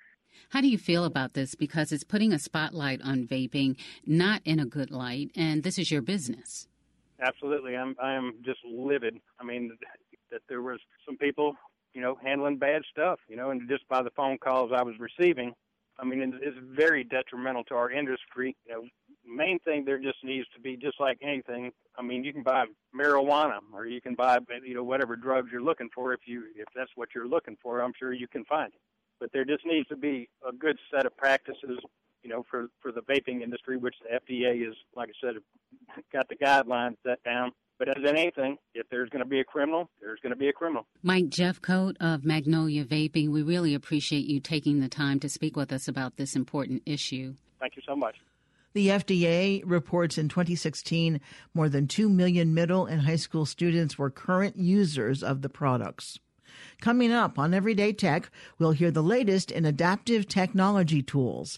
How 0.49 0.61
do 0.61 0.69
you 0.69 0.77
feel 0.77 1.03
about 1.03 1.33
this? 1.33 1.55
Because 1.55 1.91
it's 1.91 2.05
putting 2.05 2.31
a 2.31 2.39
spotlight 2.39 3.01
on 3.01 3.27
vaping, 3.27 3.75
not 4.05 4.41
in 4.45 4.59
a 4.59 4.65
good 4.65 4.89
light, 4.89 5.31
and 5.35 5.63
this 5.63 5.77
is 5.77 5.91
your 5.91 6.01
business 6.01 6.67
absolutely. 7.21 7.75
I'm 7.75 7.95
I 8.01 8.13
am 8.13 8.35
just 8.43 8.59
livid. 8.65 9.17
I 9.39 9.43
mean, 9.43 9.71
that 10.31 10.41
there 10.49 10.61
was 10.61 10.79
some 11.05 11.17
people, 11.17 11.55
you 11.93 12.01
know, 12.01 12.17
handling 12.23 12.57
bad 12.57 12.83
stuff, 12.89 13.19
you 13.27 13.35
know, 13.35 13.51
and 13.51 13.67
just 13.69 13.87
by 13.87 14.01
the 14.01 14.11
phone 14.11 14.37
calls 14.37 14.71
I 14.75 14.83
was 14.83 14.95
receiving, 14.99 15.53
I 15.99 16.05
mean, 16.05 16.39
it's 16.41 16.57
very 16.75 17.03
detrimental 17.03 17.63
to 17.65 17.75
our 17.75 17.91
industry. 17.91 18.55
You 18.65 18.73
know, 18.73 18.83
main 19.25 19.59
thing 19.59 19.85
there 19.85 19.99
just 19.99 20.23
needs 20.23 20.47
to 20.55 20.59
be 20.59 20.75
just 20.75 20.99
like 20.99 21.19
anything. 21.21 21.71
I 21.97 22.01
mean, 22.01 22.23
you 22.23 22.33
can 22.33 22.43
buy 22.43 22.65
marijuana 22.95 23.59
or 23.73 23.85
you 23.85 24.01
can 24.01 24.15
buy, 24.15 24.39
you 24.65 24.73
know, 24.73 24.83
whatever 24.83 25.15
drugs 25.15 25.49
you're 25.51 25.61
looking 25.61 25.89
for. 25.93 26.13
If 26.13 26.21
you 26.25 26.45
if 26.55 26.67
that's 26.75 26.91
what 26.95 27.09
you're 27.13 27.27
looking 27.27 27.57
for, 27.61 27.81
I'm 27.81 27.93
sure 27.97 28.13
you 28.13 28.27
can 28.27 28.45
find 28.45 28.73
it. 28.73 28.81
But 29.19 29.31
there 29.31 29.45
just 29.45 29.65
needs 29.65 29.87
to 29.89 29.95
be 29.95 30.27
a 30.47 30.51
good 30.51 30.77
set 30.91 31.05
of 31.05 31.15
practices 31.15 31.79
you 32.23 32.29
know, 32.29 32.45
for 32.49 32.67
for 32.81 32.91
the 32.91 33.01
vaping 33.01 33.41
industry, 33.41 33.77
which 33.77 33.95
the 34.01 34.19
FDA 34.19 34.67
is, 34.67 34.75
like 34.95 35.09
I 35.09 35.27
said, 35.27 35.35
got 36.13 36.27
the 36.29 36.35
guidelines 36.35 36.95
set 37.05 37.23
down. 37.23 37.51
But 37.79 37.97
as 37.97 38.03
in 38.07 38.15
anything, 38.15 38.57
if 38.75 38.87
there's 38.89 39.09
going 39.09 39.23
to 39.23 39.27
be 39.27 39.39
a 39.39 39.43
criminal, 39.43 39.89
there's 39.99 40.19
going 40.19 40.31
to 40.31 40.37
be 40.37 40.49
a 40.49 40.53
criminal. 40.53 40.85
Mike 41.01 41.29
Jeffcoat 41.29 41.95
of 41.99 42.23
Magnolia 42.23 42.85
Vaping, 42.85 43.29
we 43.29 43.41
really 43.41 43.73
appreciate 43.73 44.27
you 44.27 44.39
taking 44.39 44.81
the 44.81 44.87
time 44.87 45.19
to 45.19 45.27
speak 45.27 45.57
with 45.57 45.73
us 45.73 45.87
about 45.87 46.15
this 46.15 46.35
important 46.35 46.83
issue. 46.85 47.33
Thank 47.59 47.75
you 47.75 47.81
so 47.87 47.95
much. 47.95 48.17
The 48.73 48.89
FDA 48.89 49.63
reports 49.65 50.19
in 50.19 50.29
2016 50.29 51.19
more 51.55 51.69
than 51.69 51.87
2 51.87 52.07
million 52.07 52.53
middle 52.53 52.85
and 52.85 53.01
high 53.01 53.15
school 53.15 53.47
students 53.47 53.97
were 53.97 54.11
current 54.11 54.57
users 54.57 55.23
of 55.23 55.41
the 55.41 55.49
products. 55.49 56.19
Coming 56.81 57.11
up 57.11 57.39
on 57.39 57.53
Everyday 57.53 57.93
Tech, 57.93 58.29
we'll 58.59 58.71
hear 58.71 58.91
the 58.91 59.03
latest 59.03 59.51
in 59.51 59.65
adaptive 59.65 60.27
technology 60.27 61.01
tools. 61.01 61.57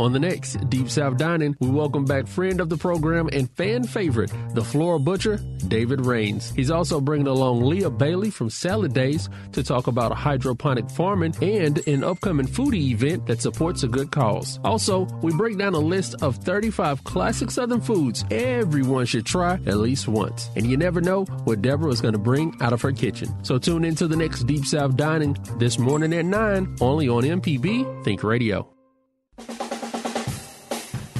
On 0.00 0.14
the 0.14 0.18
next 0.18 0.54
Deep 0.70 0.88
South 0.88 1.18
Dining, 1.18 1.54
we 1.60 1.68
welcome 1.68 2.06
back 2.06 2.26
friend 2.26 2.58
of 2.62 2.70
the 2.70 2.76
program 2.78 3.28
and 3.34 3.50
fan 3.50 3.84
favorite, 3.84 4.32
the 4.54 4.64
floral 4.64 4.98
butcher, 4.98 5.36
David 5.68 6.06
Rains. 6.06 6.52
He's 6.56 6.70
also 6.70 7.02
bringing 7.02 7.26
along 7.26 7.60
Leah 7.60 7.90
Bailey 7.90 8.30
from 8.30 8.48
Salad 8.48 8.94
Days 8.94 9.28
to 9.52 9.62
talk 9.62 9.88
about 9.88 10.16
hydroponic 10.16 10.88
farming 10.90 11.34
and 11.42 11.86
an 11.86 12.02
upcoming 12.02 12.46
foodie 12.46 12.92
event 12.92 13.26
that 13.26 13.42
supports 13.42 13.82
a 13.82 13.88
good 13.88 14.10
cause. 14.10 14.58
Also, 14.64 15.04
we 15.20 15.34
break 15.34 15.58
down 15.58 15.74
a 15.74 15.78
list 15.78 16.14
of 16.22 16.36
35 16.36 17.04
classic 17.04 17.50
Southern 17.50 17.82
foods 17.82 18.24
everyone 18.30 19.04
should 19.04 19.26
try 19.26 19.56
at 19.66 19.76
least 19.76 20.08
once. 20.08 20.48
And 20.56 20.66
you 20.66 20.78
never 20.78 21.02
know 21.02 21.24
what 21.44 21.60
Deborah 21.60 21.92
is 21.92 22.00
going 22.00 22.14
to 22.14 22.18
bring 22.18 22.56
out 22.62 22.72
of 22.72 22.80
her 22.80 22.92
kitchen. 22.92 23.28
So 23.44 23.58
tune 23.58 23.84
into 23.84 24.08
the 24.08 24.16
next 24.16 24.44
Deep 24.44 24.64
South 24.64 24.96
Dining 24.96 25.36
this 25.58 25.78
morning 25.78 26.14
at 26.14 26.24
9, 26.24 26.76
only 26.80 27.10
on 27.10 27.24
MPB 27.24 28.02
Think 28.02 28.24
Radio. 28.24 28.66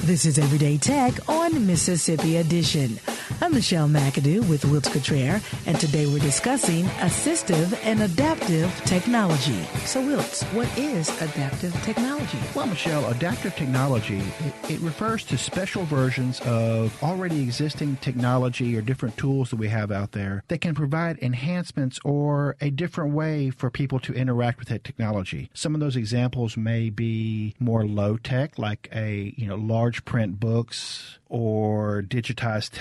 This 0.03 0.25
is 0.25 0.39
Everyday 0.39 0.79
Tech 0.79 1.29
on 1.29 1.67
Mississippi 1.67 2.37
Edition. 2.37 2.99
I'm 3.41 3.53
Michelle 3.53 3.87
McAdoo 3.87 4.47
with 4.47 4.65
Wilts 4.65 4.89
Cottrell, 4.89 5.39
and 5.65 5.79
today 5.79 6.05
we're 6.05 6.19
discussing 6.19 6.85
assistive 6.99 7.77
and 7.83 8.01
adaptive 8.01 8.73
technology. 8.85 9.63
So, 9.85 10.05
Wilts, 10.05 10.43
what 10.53 10.67
is 10.77 11.09
adaptive 11.21 11.73
technology? 11.83 12.39
Well, 12.55 12.67
Michelle, 12.67 13.07
adaptive 13.09 13.55
technology, 13.55 14.19
it, 14.19 14.71
it 14.71 14.79
refers 14.79 15.23
to 15.25 15.37
special 15.37 15.85
versions 15.85 16.39
of 16.41 17.01
already 17.03 17.41
existing 17.41 17.97
technology 17.97 18.77
or 18.77 18.81
different 18.81 19.17
tools 19.17 19.49
that 19.49 19.57
we 19.57 19.69
have 19.69 19.91
out 19.91 20.11
there 20.11 20.43
that 20.47 20.61
can 20.61 20.75
provide 20.75 21.17
enhancements 21.19 21.99
or 22.03 22.55
a 22.61 22.69
different 22.69 23.13
way 23.13 23.49
for 23.49 23.69
people 23.69 23.99
to 23.99 24.13
interact 24.13 24.59
with 24.59 24.67
that 24.69 24.83
technology. 24.83 25.49
Some 25.53 25.73
of 25.73 25.81
those 25.81 25.95
examples 25.95 26.57
may 26.57 26.89
be 26.89 27.55
more 27.59 27.85
low 27.85 28.17
tech, 28.17 28.57
like 28.57 28.89
a, 28.93 29.33
you 29.37 29.47
know, 29.47 29.55
large 29.55 30.05
print 30.05 30.39
books 30.39 31.19
or 31.31 32.01
digitized 32.01 32.71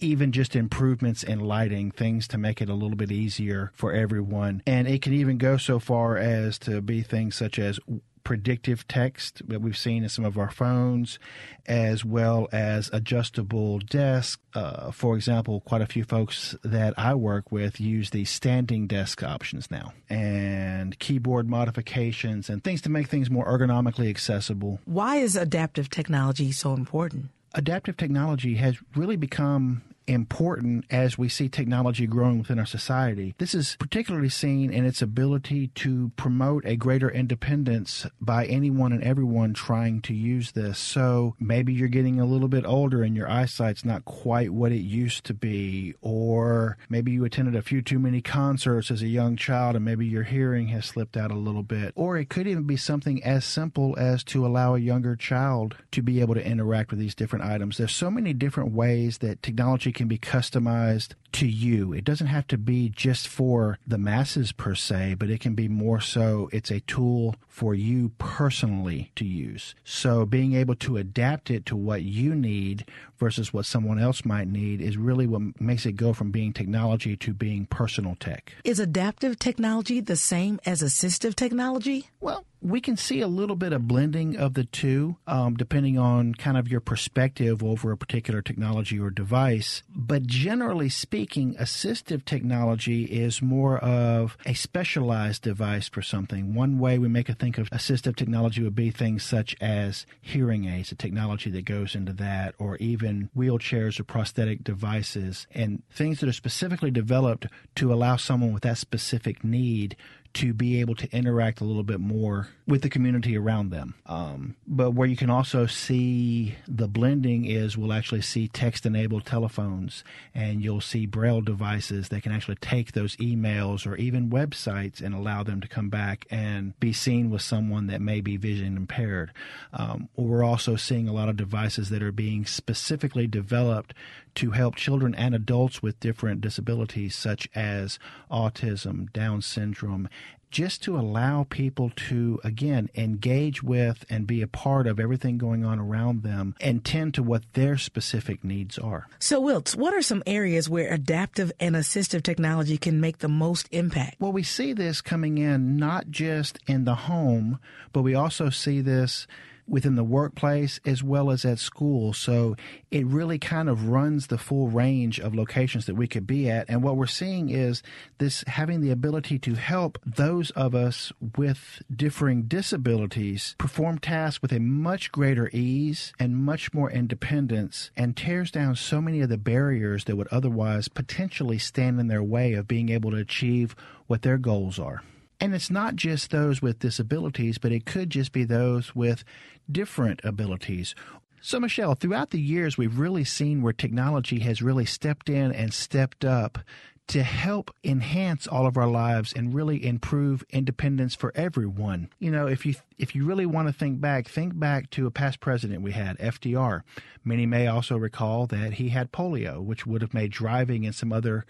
even 0.00 0.32
just 0.32 0.56
improvements 0.56 1.22
in 1.22 1.40
lighting, 1.40 1.90
things 1.90 2.28
to 2.28 2.38
make 2.38 2.60
it 2.60 2.68
a 2.68 2.74
little 2.74 2.96
bit 2.96 3.12
easier 3.12 3.70
for 3.74 3.92
everyone. 3.92 4.62
And 4.66 4.88
it 4.88 5.02
can 5.02 5.12
even 5.12 5.38
go 5.38 5.56
so 5.56 5.78
far 5.78 6.16
as 6.16 6.58
to 6.60 6.80
be 6.80 7.02
things 7.02 7.34
such 7.34 7.58
as 7.58 7.78
predictive 8.24 8.88
text 8.88 9.46
that 9.46 9.60
we've 9.60 9.76
seen 9.76 10.02
in 10.02 10.08
some 10.08 10.24
of 10.24 10.38
our 10.38 10.50
phones, 10.50 11.18
as 11.66 12.04
well 12.04 12.48
as 12.50 12.90
adjustable 12.92 13.78
desk. 13.78 14.40
Uh, 14.54 14.90
for 14.90 15.14
example, 15.14 15.60
quite 15.60 15.82
a 15.82 15.86
few 15.86 16.04
folks 16.04 16.56
that 16.64 16.94
I 16.98 17.14
work 17.14 17.52
with 17.52 17.78
use 17.80 18.10
the 18.10 18.24
standing 18.24 18.86
desk 18.86 19.22
options 19.22 19.70
now, 19.70 19.92
and 20.08 20.98
keyboard 20.98 21.48
modifications 21.48 22.48
and 22.48 22.64
things 22.64 22.80
to 22.82 22.90
make 22.90 23.08
things 23.08 23.30
more 23.30 23.46
ergonomically 23.46 24.08
accessible. 24.08 24.80
Why 24.86 25.16
is 25.16 25.36
adaptive 25.36 25.90
technology 25.90 26.50
so 26.50 26.72
important? 26.72 27.28
Adaptive 27.54 27.96
technology 27.96 28.56
has 28.56 28.78
really 28.94 29.16
become 29.16 29.82
important 30.06 30.84
as 30.90 31.18
we 31.18 31.28
see 31.28 31.48
technology 31.48 32.06
growing 32.06 32.38
within 32.38 32.58
our 32.58 32.66
society. 32.66 33.34
This 33.38 33.54
is 33.54 33.76
particularly 33.78 34.28
seen 34.28 34.72
in 34.72 34.84
its 34.84 35.02
ability 35.02 35.68
to 35.68 36.12
promote 36.16 36.64
a 36.66 36.76
greater 36.76 37.10
independence 37.10 38.06
by 38.20 38.46
anyone 38.46 38.92
and 38.92 39.02
everyone 39.02 39.54
trying 39.54 40.00
to 40.02 40.14
use 40.14 40.52
this. 40.52 40.78
So 40.78 41.34
maybe 41.38 41.72
you're 41.72 41.88
getting 41.88 42.20
a 42.20 42.26
little 42.26 42.48
bit 42.48 42.66
older 42.66 43.02
and 43.02 43.16
your 43.16 43.30
eyesight's 43.30 43.84
not 43.84 44.04
quite 44.04 44.50
what 44.50 44.72
it 44.72 44.82
used 44.82 45.24
to 45.24 45.34
be, 45.34 45.94
or 46.00 46.76
maybe 46.88 47.12
you 47.12 47.24
attended 47.24 47.56
a 47.56 47.62
few 47.62 47.82
too 47.82 47.98
many 47.98 48.20
concerts 48.20 48.90
as 48.90 49.02
a 49.02 49.08
young 49.08 49.36
child 49.36 49.76
and 49.76 49.84
maybe 49.84 50.06
your 50.06 50.24
hearing 50.24 50.68
has 50.68 50.86
slipped 50.86 51.16
out 51.16 51.30
a 51.30 51.36
little 51.36 51.62
bit. 51.62 51.92
Or 51.94 52.16
it 52.16 52.28
could 52.28 52.46
even 52.46 52.64
be 52.64 52.76
something 52.76 53.22
as 53.24 53.44
simple 53.44 53.94
as 53.98 54.22
to 54.24 54.46
allow 54.46 54.74
a 54.74 54.78
younger 54.78 55.16
child 55.16 55.76
to 55.92 56.02
be 56.02 56.20
able 56.20 56.34
to 56.34 56.46
interact 56.46 56.90
with 56.90 56.98
these 56.98 57.14
different 57.14 57.44
items. 57.44 57.78
There's 57.78 57.94
so 57.94 58.10
many 58.10 58.32
different 58.32 58.72
ways 58.72 59.18
that 59.18 59.42
technology 59.42 59.92
can 59.94 60.08
be 60.08 60.18
customized 60.18 61.14
to 61.32 61.46
you. 61.46 61.92
It 61.92 62.04
doesn't 62.04 62.28
have 62.28 62.46
to 62.48 62.58
be 62.58 62.88
just 62.88 63.26
for 63.26 63.78
the 63.86 63.98
masses 63.98 64.52
per 64.52 64.74
se, 64.74 65.16
but 65.18 65.30
it 65.30 65.40
can 65.40 65.54
be 65.54 65.68
more 65.68 66.00
so 66.00 66.48
it's 66.52 66.70
a 66.70 66.80
tool 66.80 67.34
for 67.48 67.74
you 67.74 68.10
personally 68.18 69.10
to 69.16 69.24
use. 69.24 69.74
So 69.84 70.26
being 70.26 70.54
able 70.54 70.76
to 70.76 70.96
adapt 70.96 71.50
it 71.50 71.66
to 71.66 71.76
what 71.76 72.02
you 72.02 72.34
need 72.34 72.88
versus 73.18 73.52
what 73.52 73.66
someone 73.66 73.98
else 73.98 74.24
might 74.24 74.48
need 74.48 74.80
is 74.80 74.96
really 74.96 75.26
what 75.26 75.60
makes 75.60 75.86
it 75.86 75.92
go 75.92 76.12
from 76.12 76.30
being 76.30 76.52
technology 76.52 77.16
to 77.16 77.34
being 77.34 77.66
personal 77.66 78.16
tech. 78.20 78.52
Is 78.62 78.78
adaptive 78.78 79.38
technology 79.38 80.00
the 80.00 80.16
same 80.16 80.60
as 80.64 80.82
assistive 80.82 81.34
technology? 81.34 82.10
Well, 82.20 82.44
we 82.64 82.80
can 82.80 82.96
see 82.96 83.20
a 83.20 83.28
little 83.28 83.56
bit 83.56 83.74
of 83.74 83.86
blending 83.86 84.38
of 84.38 84.54
the 84.54 84.64
two, 84.64 85.16
um, 85.26 85.54
depending 85.54 85.98
on 85.98 86.34
kind 86.34 86.56
of 86.56 86.66
your 86.66 86.80
perspective 86.80 87.62
over 87.62 87.92
a 87.92 87.96
particular 87.96 88.40
technology 88.40 88.98
or 88.98 89.10
device. 89.10 89.82
But 89.94 90.26
generally 90.26 90.88
speaking, 90.88 91.54
assistive 91.56 92.24
technology 92.24 93.04
is 93.04 93.42
more 93.42 93.78
of 93.78 94.38
a 94.46 94.54
specialized 94.54 95.42
device 95.42 95.90
for 95.90 96.00
something. 96.00 96.54
One 96.54 96.78
way 96.78 96.98
we 96.98 97.06
make 97.06 97.28
a 97.28 97.34
think 97.34 97.58
of 97.58 97.68
assistive 97.68 98.16
technology 98.16 98.62
would 98.62 98.74
be 98.74 98.90
things 98.90 99.22
such 99.22 99.54
as 99.60 100.06
hearing 100.22 100.64
aids, 100.64 100.88
the 100.88 100.94
technology 100.94 101.50
that 101.50 101.66
goes 101.66 101.94
into 101.94 102.14
that, 102.14 102.54
or 102.58 102.78
even 102.78 103.28
wheelchairs 103.36 104.00
or 104.00 104.04
prosthetic 104.04 104.64
devices, 104.64 105.46
and 105.54 105.82
things 105.90 106.20
that 106.20 106.30
are 106.30 106.32
specifically 106.32 106.90
developed 106.90 107.46
to 107.74 107.92
allow 107.92 108.16
someone 108.16 108.54
with 108.54 108.62
that 108.62 108.78
specific 108.78 109.44
need 109.44 109.96
to 110.34 110.52
be 110.52 110.80
able 110.80 110.94
to 110.96 111.10
interact 111.16 111.60
a 111.60 111.64
little 111.64 111.84
bit 111.84 112.00
more 112.00 112.48
with 112.66 112.82
the 112.82 112.88
community 112.88 113.36
around 113.36 113.70
them. 113.70 113.94
Um, 114.06 114.56
but 114.66 114.90
where 114.90 115.06
you 115.06 115.16
can 115.16 115.30
also 115.30 115.66
see 115.66 116.56
the 116.66 116.88
blending 116.88 117.44
is 117.44 117.76
we'll 117.76 117.92
actually 117.92 118.22
see 118.22 118.48
text 118.48 118.84
enabled 118.84 119.26
telephones 119.26 120.02
and 120.34 120.62
you'll 120.62 120.80
see 120.80 121.06
braille 121.06 121.40
devices 121.40 122.08
that 122.08 122.22
can 122.22 122.32
actually 122.32 122.56
take 122.56 122.92
those 122.92 123.16
emails 123.16 123.86
or 123.86 123.96
even 123.96 124.30
websites 124.30 125.00
and 125.00 125.14
allow 125.14 125.42
them 125.42 125.60
to 125.60 125.68
come 125.68 125.88
back 125.88 126.26
and 126.30 126.78
be 126.80 126.92
seen 126.92 127.30
with 127.30 127.42
someone 127.42 127.86
that 127.86 128.00
may 128.00 128.20
be 128.20 128.36
vision 128.36 128.76
impaired. 128.76 129.32
Um, 129.72 130.08
we're 130.16 130.44
also 130.44 130.74
seeing 130.74 131.08
a 131.08 131.12
lot 131.12 131.28
of 131.28 131.36
devices 131.36 131.90
that 131.90 132.02
are 132.02 132.12
being 132.12 132.44
specifically 132.44 133.26
developed 133.26 133.94
to 134.36 134.50
help 134.52 134.76
children 134.76 135.14
and 135.14 135.34
adults 135.34 135.82
with 135.82 136.00
different 136.00 136.40
disabilities, 136.40 137.14
such 137.14 137.48
as 137.54 137.98
autism, 138.30 139.12
Down 139.12 139.42
syndrome, 139.42 140.08
just 140.54 140.84
to 140.84 140.96
allow 140.96 141.44
people 141.50 141.90
to, 141.96 142.40
again, 142.44 142.88
engage 142.94 143.60
with 143.60 144.04
and 144.08 144.24
be 144.24 144.40
a 144.40 144.46
part 144.46 144.86
of 144.86 145.00
everything 145.00 145.36
going 145.36 145.64
on 145.64 145.80
around 145.80 146.22
them 146.22 146.54
and 146.60 146.84
tend 146.84 147.12
to 147.12 147.24
what 147.24 147.42
their 147.54 147.76
specific 147.76 148.44
needs 148.44 148.78
are. 148.78 149.08
So, 149.18 149.40
Wilts, 149.40 149.74
what 149.74 149.92
are 149.94 150.00
some 150.00 150.22
areas 150.28 150.70
where 150.70 150.92
adaptive 150.92 151.50
and 151.58 151.74
assistive 151.74 152.22
technology 152.22 152.78
can 152.78 153.00
make 153.00 153.18
the 153.18 153.28
most 153.28 153.68
impact? 153.72 154.20
Well, 154.20 154.30
we 154.30 154.44
see 154.44 154.72
this 154.72 155.00
coming 155.00 155.38
in 155.38 155.76
not 155.76 156.10
just 156.10 156.60
in 156.68 156.84
the 156.84 156.94
home, 156.94 157.58
but 157.92 158.02
we 158.02 158.14
also 158.14 158.48
see 158.48 158.80
this 158.80 159.26
within 159.66 159.94
the 159.94 160.04
workplace 160.04 160.78
as 160.84 161.02
well 161.02 161.30
as 161.30 161.44
at 161.44 161.58
school. 161.58 162.12
So 162.12 162.56
it 162.90 163.06
really 163.06 163.38
kind 163.38 163.68
of 163.68 163.88
runs 163.88 164.26
the 164.26 164.38
full 164.38 164.68
range 164.68 165.18
of 165.18 165.34
locations 165.34 165.86
that 165.86 165.94
we 165.94 166.06
could 166.06 166.26
be 166.26 166.50
at. 166.50 166.68
And 166.68 166.82
what 166.82 166.96
we're 166.96 167.06
seeing 167.06 167.48
is 167.48 167.82
this 168.18 168.44
having 168.46 168.80
the 168.80 168.90
ability 168.90 169.38
to 169.40 169.54
help 169.54 169.98
those 170.04 170.50
of 170.52 170.74
us 170.74 171.12
with 171.36 171.82
differing 171.94 172.42
disabilities 172.42 173.54
perform 173.58 173.98
tasks 173.98 174.42
with 174.42 174.52
a 174.52 174.60
much 174.60 175.10
greater 175.12 175.48
ease 175.52 176.12
and 176.18 176.36
much 176.36 176.74
more 176.74 176.90
independence 176.90 177.90
and 177.96 178.16
tears 178.16 178.50
down 178.50 178.76
so 178.76 179.00
many 179.00 179.20
of 179.20 179.28
the 179.28 179.38
barriers 179.38 180.04
that 180.04 180.16
would 180.16 180.28
otherwise 180.28 180.88
potentially 180.88 181.58
stand 181.58 181.98
in 181.98 182.08
their 182.08 182.22
way 182.22 182.52
of 182.52 182.68
being 182.68 182.88
able 182.90 183.10
to 183.10 183.16
achieve 183.16 183.74
what 184.06 184.22
their 184.22 184.38
goals 184.38 184.78
are. 184.78 185.02
And 185.40 185.54
it's 185.54 185.70
not 185.70 185.96
just 185.96 186.30
those 186.30 186.62
with 186.62 186.78
disabilities, 186.78 187.58
but 187.58 187.72
it 187.72 187.86
could 187.86 188.10
just 188.10 188.32
be 188.32 188.44
those 188.44 188.94
with 188.94 189.24
different 189.70 190.20
abilities. 190.24 190.94
So, 191.40 191.60
Michelle, 191.60 191.94
throughout 191.94 192.30
the 192.30 192.40
years, 192.40 192.78
we've 192.78 192.98
really 192.98 193.24
seen 193.24 193.60
where 193.60 193.74
technology 193.74 194.38
has 194.40 194.62
really 194.62 194.86
stepped 194.86 195.28
in 195.28 195.52
and 195.52 195.74
stepped 195.74 196.24
up 196.24 196.58
to 197.06 197.22
help 197.22 197.70
enhance 197.84 198.46
all 198.46 198.66
of 198.66 198.78
our 198.78 198.86
lives 198.86 199.32
and 199.34 199.52
really 199.52 199.84
improve 199.84 200.42
independence 200.50 201.14
for 201.14 201.32
everyone. 201.34 202.08
You 202.18 202.30
know, 202.30 202.46
if 202.46 202.64
you 202.64 202.74
if 202.98 203.14
you 203.14 203.26
really 203.26 203.44
want 203.44 203.68
to 203.68 203.74
think 203.74 204.00
back, 204.00 204.26
think 204.26 204.58
back 204.58 204.88
to 204.90 205.06
a 205.06 205.10
past 205.10 205.40
president 205.40 205.82
we 205.82 205.92
had, 205.92 206.18
FDR. 206.18 206.80
Many 207.22 207.44
may 207.44 207.66
also 207.66 207.98
recall 207.98 208.46
that 208.46 208.74
he 208.74 208.88
had 208.88 209.12
polio, 209.12 209.62
which 209.62 209.86
would 209.86 210.00
have 210.00 210.14
made 210.14 210.30
driving 210.30 210.86
and 210.86 210.94
some 210.94 211.12
other 211.12 211.44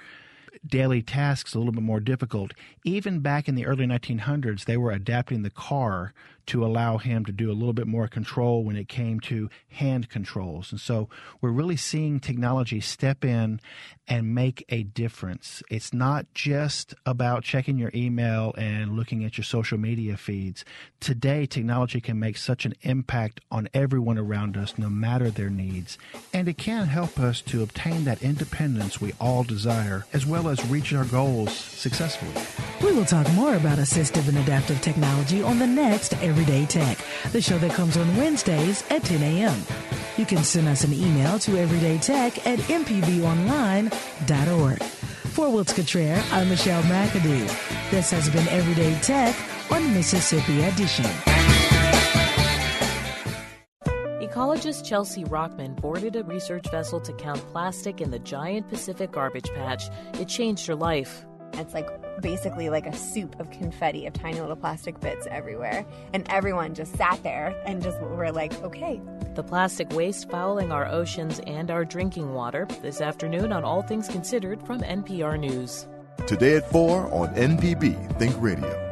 daily 0.66 1.02
tasks 1.02 1.54
a 1.54 1.58
little 1.58 1.72
bit 1.72 1.82
more 1.82 2.00
difficult. 2.00 2.52
Even 2.84 3.20
back 3.20 3.48
in 3.48 3.54
the 3.54 3.66
early 3.66 3.86
1900s, 3.86 4.64
they 4.64 4.76
were 4.76 4.90
adapting 4.90 5.42
the 5.42 5.50
car 5.50 6.12
to 6.46 6.64
allow 6.64 6.98
him 6.98 7.24
to 7.24 7.32
do 7.32 7.50
a 7.50 7.54
little 7.54 7.72
bit 7.72 7.86
more 7.86 8.08
control 8.08 8.64
when 8.64 8.76
it 8.76 8.88
came 8.88 9.20
to 9.20 9.48
hand 9.68 10.08
controls. 10.08 10.70
And 10.70 10.80
so 10.80 11.08
we're 11.40 11.50
really 11.50 11.76
seeing 11.76 12.20
technology 12.20 12.80
step 12.80 13.24
in 13.24 13.60
and 14.06 14.34
make 14.34 14.64
a 14.68 14.82
difference. 14.82 15.62
It's 15.70 15.92
not 15.92 16.26
just 16.34 16.94
about 17.06 17.42
checking 17.42 17.78
your 17.78 17.90
email 17.94 18.54
and 18.58 18.96
looking 18.96 19.24
at 19.24 19.38
your 19.38 19.44
social 19.44 19.78
media 19.78 20.16
feeds. 20.16 20.64
Today, 21.00 21.46
technology 21.46 22.00
can 22.00 22.18
make 22.18 22.36
such 22.36 22.66
an 22.66 22.74
impact 22.82 23.40
on 23.50 23.68
everyone 23.72 24.18
around 24.18 24.56
us, 24.56 24.76
no 24.76 24.90
matter 24.90 25.30
their 25.30 25.48
needs. 25.48 25.96
And 26.32 26.48
it 26.48 26.58
can 26.58 26.86
help 26.86 27.18
us 27.18 27.40
to 27.42 27.62
obtain 27.62 28.04
that 28.04 28.22
independence 28.22 29.00
we 29.00 29.14
all 29.20 29.42
desire, 29.42 30.04
as 30.12 30.26
well 30.26 30.48
as 30.48 30.64
reach 30.66 30.92
our 30.92 31.04
goals 31.04 31.54
successfully. 31.54 32.34
We 32.82 32.92
will 32.92 33.06
talk 33.06 33.30
more 33.32 33.56
about 33.56 33.78
assistive 33.78 34.28
and 34.28 34.38
adaptive 34.38 34.80
technology 34.82 35.42
on 35.42 35.58
the 35.58 35.66
next 35.66 36.12
Everyday 36.34 36.66
Tech, 36.66 36.98
the 37.30 37.40
show 37.40 37.56
that 37.58 37.70
comes 37.74 37.96
on 37.96 38.16
Wednesdays 38.16 38.82
at 38.90 39.04
10 39.04 39.22
a.m. 39.22 39.56
You 40.16 40.26
can 40.26 40.42
send 40.42 40.66
us 40.66 40.82
an 40.82 40.92
email 40.92 41.38
to 41.38 41.52
everydaytech 41.52 42.44
at 42.44 42.58
mpbonline.org. 42.58 43.92
For 44.82 45.46
Wiltz 45.46 45.76
Cottrell, 45.76 46.20
I'm 46.32 46.48
Michelle 46.48 46.82
McAdoo. 46.82 47.46
This 47.92 48.10
has 48.10 48.28
been 48.30 48.48
Everyday 48.48 48.98
Tech 48.98 49.36
on 49.70 49.94
Mississippi 49.94 50.62
Edition. 50.62 51.04
Ecologist 54.20 54.84
Chelsea 54.84 55.22
Rochman 55.22 55.80
boarded 55.80 56.16
a 56.16 56.24
research 56.24 56.68
vessel 56.72 57.00
to 57.02 57.12
count 57.12 57.38
plastic 57.52 58.00
in 58.00 58.10
the 58.10 58.18
giant 58.18 58.68
Pacific 58.68 59.12
garbage 59.12 59.50
patch. 59.54 59.84
It 60.14 60.26
changed 60.26 60.66
her 60.66 60.74
life. 60.74 61.24
It's 61.52 61.74
like 61.74 61.88
basically 62.20 62.70
like 62.70 62.86
a 62.86 62.96
soup 62.96 63.38
of 63.40 63.50
confetti 63.50 64.06
of 64.06 64.12
tiny 64.12 64.40
little 64.40 64.56
plastic 64.56 64.98
bits 65.00 65.26
everywhere. 65.30 65.84
And 66.12 66.26
everyone 66.30 66.74
just 66.74 66.96
sat 66.96 67.22
there 67.22 67.54
and 67.66 67.82
just 67.82 68.00
were 68.00 68.32
like, 68.32 68.52
okay. 68.62 69.00
The 69.34 69.42
plastic 69.42 69.92
waste 69.92 70.30
fouling 70.30 70.72
our 70.72 70.86
oceans 70.86 71.40
and 71.46 71.70
our 71.70 71.84
drinking 71.84 72.34
water 72.34 72.66
this 72.82 73.00
afternoon 73.00 73.52
on 73.52 73.64
All 73.64 73.82
Things 73.82 74.08
Considered 74.08 74.64
from 74.66 74.80
NPR 74.80 75.38
News. 75.38 75.86
Today 76.26 76.56
at 76.56 76.70
4 76.70 77.12
on 77.12 77.34
MPB 77.34 78.18
Think 78.18 78.34
Radio. 78.38 78.83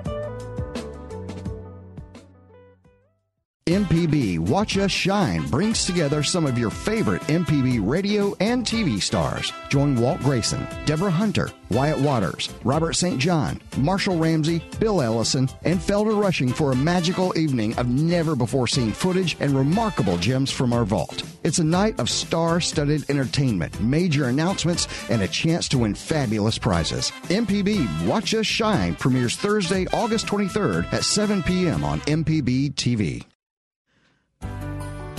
MPB 3.92 4.38
Watch 4.38 4.78
Us 4.78 4.90
Shine 4.90 5.46
brings 5.48 5.84
together 5.84 6.22
some 6.22 6.46
of 6.46 6.56
your 6.56 6.70
favorite 6.70 7.20
MPB 7.24 7.78
radio 7.86 8.34
and 8.40 8.64
TV 8.64 9.02
stars. 9.02 9.52
Join 9.68 9.96
Walt 9.96 10.18
Grayson, 10.20 10.66
Deborah 10.86 11.10
Hunter, 11.10 11.50
Wyatt 11.68 12.00
Waters, 12.00 12.48
Robert 12.64 12.94
St. 12.94 13.18
John, 13.18 13.60
Marshall 13.76 14.16
Ramsey, 14.16 14.64
Bill 14.80 15.02
Ellison, 15.02 15.46
and 15.64 15.78
Felder 15.78 16.18
Rushing 16.18 16.54
for 16.54 16.72
a 16.72 16.74
magical 16.74 17.36
evening 17.36 17.76
of 17.76 17.86
never 17.86 18.34
before 18.34 18.66
seen 18.66 18.92
footage 18.92 19.36
and 19.40 19.54
remarkable 19.54 20.16
gems 20.16 20.50
from 20.50 20.72
our 20.72 20.86
vault. 20.86 21.22
It's 21.44 21.58
a 21.58 21.64
night 21.64 22.00
of 22.00 22.08
star 22.08 22.62
studded 22.62 23.10
entertainment, 23.10 23.78
major 23.82 24.28
announcements, 24.28 24.88
and 25.10 25.20
a 25.20 25.28
chance 25.28 25.68
to 25.68 25.76
win 25.76 25.94
fabulous 25.94 26.56
prizes. 26.56 27.10
MPB 27.24 28.06
Watch 28.06 28.32
Us 28.32 28.46
Shine 28.46 28.94
premieres 28.94 29.36
Thursday, 29.36 29.86
August 29.92 30.26
23rd 30.28 30.90
at 30.94 31.04
7 31.04 31.42
p.m. 31.42 31.84
on 31.84 32.00
MPB 32.00 32.72
TV. 32.72 33.22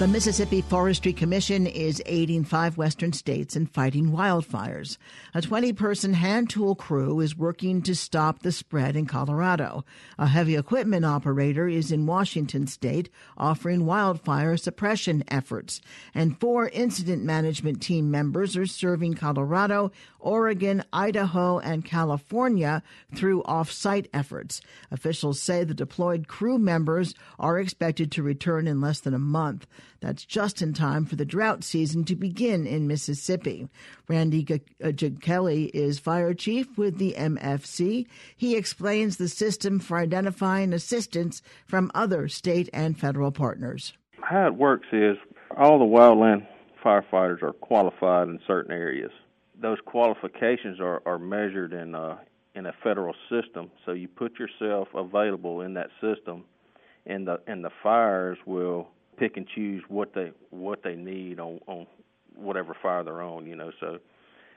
The 0.00 0.08
Mississippi 0.08 0.62
Forestry 0.62 1.12
Commission 1.12 1.66
is 1.66 2.02
aiding 2.06 2.44
five 2.44 2.78
western 2.78 3.12
states 3.12 3.54
in 3.54 3.66
fighting 3.66 4.12
wildfires. 4.12 4.96
A 5.34 5.42
20 5.42 5.74
person 5.74 6.14
hand 6.14 6.48
tool 6.48 6.74
crew 6.74 7.20
is 7.20 7.36
working 7.36 7.82
to 7.82 7.94
stop 7.94 8.38
the 8.38 8.50
spread 8.50 8.96
in 8.96 9.04
Colorado. 9.04 9.84
A 10.18 10.26
heavy 10.26 10.56
equipment 10.56 11.04
operator 11.04 11.68
is 11.68 11.92
in 11.92 12.06
Washington 12.06 12.66
state 12.66 13.10
offering 13.36 13.84
wildfire 13.84 14.56
suppression 14.56 15.22
efforts. 15.28 15.82
And 16.14 16.40
four 16.40 16.70
incident 16.70 17.22
management 17.22 17.82
team 17.82 18.10
members 18.10 18.56
are 18.56 18.64
serving 18.64 19.16
Colorado, 19.16 19.92
Oregon, 20.18 20.82
Idaho, 20.94 21.58
and 21.58 21.84
California 21.84 22.82
through 23.14 23.42
off 23.42 23.70
site 23.70 24.08
efforts. 24.14 24.62
Officials 24.90 25.42
say 25.42 25.62
the 25.62 25.74
deployed 25.74 26.26
crew 26.26 26.58
members 26.58 27.14
are 27.38 27.58
expected 27.58 28.10
to 28.12 28.22
return 28.22 28.66
in 28.66 28.80
less 28.80 29.00
than 29.00 29.12
a 29.12 29.18
month. 29.18 29.66
That's 30.00 30.24
just 30.24 30.62
in 30.62 30.72
time 30.72 31.04
for 31.04 31.16
the 31.16 31.26
drought 31.26 31.62
season 31.62 32.04
to 32.04 32.16
begin 32.16 32.66
in 32.66 32.86
Mississippi. 32.86 33.68
Randy 34.08 34.46
uh, 34.82 34.92
Kelly 35.20 35.66
is 35.66 35.98
fire 35.98 36.32
chief 36.32 36.78
with 36.78 36.98
the 36.98 37.14
MFC. 37.18 38.06
He 38.36 38.56
explains 38.56 39.18
the 39.18 39.28
system 39.28 39.78
for 39.78 39.98
identifying 39.98 40.72
assistance 40.72 41.42
from 41.66 41.90
other 41.94 42.28
state 42.28 42.70
and 42.72 42.98
federal 42.98 43.30
partners. 43.30 43.92
How 44.22 44.46
it 44.46 44.54
works 44.54 44.86
is 44.92 45.16
all 45.56 45.78
the 45.78 45.84
wildland 45.84 46.46
firefighters 46.82 47.42
are 47.42 47.52
qualified 47.52 48.28
in 48.28 48.40
certain 48.46 48.72
areas. 48.72 49.10
Those 49.60 49.78
qualifications 49.84 50.80
are, 50.80 51.02
are 51.04 51.18
measured 51.18 51.74
in 51.74 51.94
a, 51.94 52.20
in 52.54 52.66
a 52.66 52.72
federal 52.82 53.14
system. 53.28 53.70
So 53.84 53.92
you 53.92 54.08
put 54.08 54.32
yourself 54.38 54.88
available 54.94 55.60
in 55.60 55.74
that 55.74 55.88
system, 56.00 56.44
and 57.06 57.26
the 57.26 57.40
and 57.46 57.64
the 57.64 57.70
fires 57.82 58.38
will 58.46 58.88
pick 59.20 59.36
and 59.36 59.46
choose 59.54 59.84
what 59.88 60.14
they 60.14 60.32
what 60.50 60.82
they 60.82 60.96
need 60.96 61.38
on 61.38 61.60
on 61.68 61.86
whatever 62.34 62.74
fire 62.82 63.04
they're 63.04 63.22
on. 63.22 63.46
You 63.46 63.54
know, 63.54 63.70
so 63.78 63.98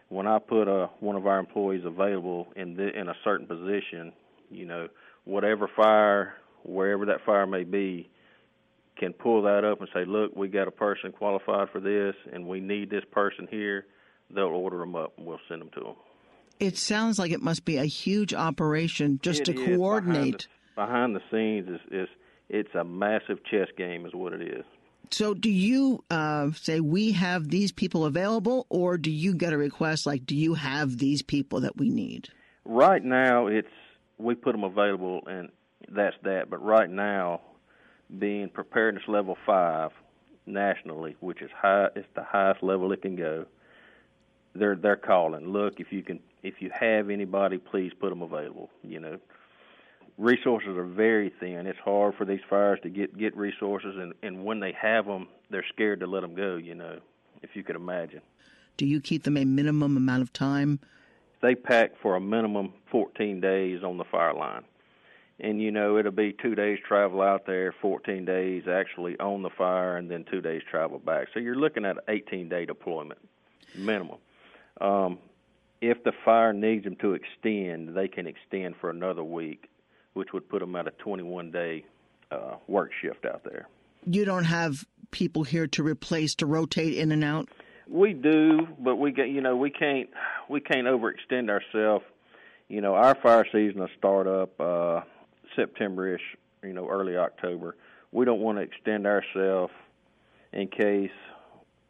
when 0.10 0.26
I 0.26 0.40
put 0.40 0.68
a 0.68 0.90
one 1.02 1.16
of 1.16 1.28
our 1.28 1.38
employees 1.40 1.84
available 1.86 2.48
in 2.56 2.76
the, 2.76 2.98
in 3.00 3.10
a 3.10 3.16
certain 3.24 3.46
position, 3.46 4.14
you 4.50 4.66
know, 4.66 4.88
whatever 5.26 5.70
fire, 5.76 6.34
wherever 6.64 7.06
that 7.08 7.24
fire 7.26 7.46
may 7.46 7.64
be, 7.64 8.10
can 8.98 9.12
pull 9.14 9.42
that 9.44 9.64
up 9.66 9.80
and 9.82 9.90
say, 9.94 10.06
look, 10.06 10.36
we 10.36 10.48
got 10.48 10.68
a 10.68 10.72
person 10.72 11.12
qualified 11.12 11.70
for 11.72 11.80
this, 11.82 12.16
and 12.32 12.48
we 12.48 12.60
need 12.60 12.90
this 12.90 13.04
person 13.12 13.48
here. 13.52 13.86
they'll 14.34 14.46
order 14.46 14.78
them 14.80 14.96
up 14.96 15.14
and 15.18 15.28
we'll 15.28 15.40
send 15.50 15.62
them 15.62 15.70
to 15.74 15.80
them. 15.82 15.96
It 16.60 16.78
sounds 16.78 17.20
like 17.20 17.32
it 17.32 17.42
must 17.42 17.66
be 17.66 17.78
a 17.78 17.86
huge 17.86 18.34
operation 18.34 19.20
just 19.22 19.42
It 19.42 19.46
to 19.46 19.54
coordinate. 19.54 20.16
behind 20.16 20.34
the, 20.34 20.82
behind 20.82 21.16
the 21.16 21.22
scenes 21.32 21.68
is, 21.68 21.82
is 21.92 22.08
it's 22.54 22.74
a 22.76 22.84
massive 22.84 23.44
chess 23.44 23.68
game, 23.76 24.06
is 24.06 24.14
what 24.14 24.32
it 24.32 24.42
is. 24.42 24.64
So, 25.10 25.34
do 25.34 25.50
you 25.50 26.04
uh, 26.10 26.52
say 26.52 26.80
we 26.80 27.12
have 27.12 27.50
these 27.50 27.72
people 27.72 28.06
available, 28.06 28.68
or 28.70 28.98
do 28.98 29.12
you 29.12 29.34
get 29.34 29.54
a 29.54 29.58
request 29.58 30.06
like, 30.06 30.26
do 30.26 30.36
you 30.36 30.54
have 30.54 31.00
these 31.00 31.22
people 31.24 31.62
that 31.62 31.78
we 31.78 31.90
need? 31.90 32.30
Right 32.64 33.04
now, 33.04 33.48
it's 33.48 33.68
we 34.20 34.36
put 34.36 34.54
them 34.54 34.64
available, 34.64 35.22
and 35.28 35.50
that's 35.90 36.16
that. 36.24 36.50
But 36.50 36.64
right 36.64 36.90
now, 36.90 37.42
being 38.20 38.50
preparedness 38.50 39.04
level 39.08 39.36
five 39.46 39.90
nationally, 40.46 41.16
which 41.20 41.42
is 41.42 41.50
high, 41.60 41.88
it's 41.96 42.08
the 42.16 42.24
highest 42.24 42.62
level 42.62 42.92
it 42.92 43.02
can 43.02 43.16
go. 43.16 43.46
They're 44.54 44.76
they're 44.76 44.96
calling. 44.96 45.50
Look, 45.50 45.80
if 45.80 45.92
you 45.92 46.04
can, 46.04 46.20
if 46.44 46.62
you 46.62 46.70
have 46.80 47.10
anybody, 47.10 47.58
please 47.58 47.92
put 48.00 48.10
them 48.10 48.22
available. 48.22 48.70
You 48.84 49.00
know, 49.00 49.18
resources 50.18 50.78
are 50.78 50.86
very 50.86 51.32
thin. 51.40 51.68
It's 51.68 51.80
hard 51.80 52.16
for 52.16 52.26
these 52.26 52.42
fires 52.50 52.80
to 52.84 52.90
get 52.90 53.18
get 53.18 53.36
resources, 53.36 53.96
and 53.98 54.14
and 54.22 54.46
when 54.46 54.60
they 54.60 54.74
have 54.80 55.06
them, 55.06 55.28
they're 55.50 55.66
scared 55.74 56.00
to 56.02 56.08
let 56.08 56.22
them 56.22 56.36
go. 56.36 56.56
You 56.56 56.76
know, 56.76 57.00
if 57.42 57.56
you 57.56 57.64
could 57.64 57.76
imagine. 57.76 58.22
Do 58.78 58.86
you 58.86 59.02
keep 59.02 59.24
them 59.24 59.38
a 59.38 59.46
minimum 59.46 59.98
amount 59.98 60.24
of 60.24 60.34
time? 60.34 60.80
They 61.42 61.56
pack 61.56 61.92
for 62.02 62.16
a 62.16 62.22
minimum 62.22 62.74
14 62.90 63.42
days 63.42 63.84
on 63.84 63.98
the 63.98 64.06
fire 64.06 64.34
line. 64.34 64.64
And 65.40 65.62
you 65.62 65.72
know, 65.72 65.98
it'll 65.98 66.12
be 66.12 66.34
two 66.42 66.56
days 66.56 66.80
travel 66.88 67.22
out 67.22 67.46
there, 67.46 67.74
14 67.82 68.24
days 68.24 68.64
actually 68.68 69.20
on 69.20 69.42
the 69.42 69.50
fire, 69.50 69.98
and 69.98 70.10
then 70.10 70.26
two 70.30 70.42
days 70.42 70.62
travel 70.70 71.00
back. 71.00 71.28
So 71.34 71.40
you're 71.40 71.56
looking 71.56 71.86
at 71.86 71.98
an 71.98 72.04
18 72.08 72.50
day 72.50 72.66
deployment 72.66 73.20
minimum. 73.76 74.18
Um, 74.80 75.20
if 75.82 76.04
the 76.04 76.14
fire 76.24 76.54
needs 76.54 76.86
them 76.86 76.96
to 76.98 77.14
extend, 77.14 77.96
they 77.96 78.08
can 78.08 78.26
extend 78.28 78.76
for 78.80 78.90
another 78.90 79.24
week, 79.24 79.70
which 80.14 80.34
would 80.34 80.48
put 80.50 80.60
them 80.60 80.76
at 80.76 80.88
a 80.88 80.92
21 80.92 81.52
day 81.52 81.86
uh, 82.32 82.56
work 82.68 82.92
shift 83.02 83.26
out 83.26 83.44
there. 83.44 83.68
You 84.06 84.26
don't 84.26 84.46
have 84.46 84.86
people 85.12 85.44
here 85.44 85.68
to 85.68 85.84
replace, 85.84 86.36
to 86.36 86.46
rotate 86.46 86.96
in 86.96 87.12
and 87.12 87.24
out? 87.24 87.50
We 87.88 88.14
do, 88.14 88.68
but 88.80 88.96
we 88.96 89.12
get 89.12 89.30
you 89.30 89.42
know 89.42 89.56
we 89.56 89.70
can't 89.70 90.10
we 90.50 90.62
can't 90.62 90.88
overextend 90.88 91.50
ourselves. 91.50 92.06
You 92.70 92.82
know, 92.82 92.96
our 92.96 93.16
fire 93.16 93.46
season 93.52 93.82
will 93.82 93.90
start 93.98 94.26
up 94.26 94.60
uh, 94.60 95.02
September-ish, 95.56 96.22
you 96.64 96.74
know, 96.74 96.88
early 96.90 97.18
October. 97.18 97.76
We 98.12 98.26
don't 98.26 98.40
want 98.40 98.58
to 98.58 98.62
extend 98.64 99.06
ourselves 99.06 99.74
in 100.54 100.70
case 100.70 101.12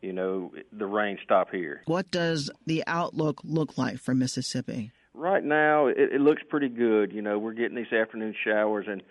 you 0.01 0.13
know 0.13 0.51
the 0.71 0.86
rain 0.86 1.19
stop 1.23 1.51
here. 1.51 1.83
What 1.86 2.09
does 2.12 2.49
the 2.65 2.83
outlook 2.88 3.41
look 3.43 3.77
like 3.77 3.99
for 3.99 4.15
Mississippi? 4.15 4.91
Right 5.13 5.43
now, 5.43 5.88
it, 5.88 5.97
it 5.97 6.21
looks 6.21 6.41
pretty 6.47 6.69
good. 6.69 7.12
You 7.12 7.21
know, 7.21 7.38
we're 7.38 7.54
getting 7.54 7.76
these 7.76 7.91
afternoon 7.93 8.36
showers 8.43 8.86
and 8.89 9.04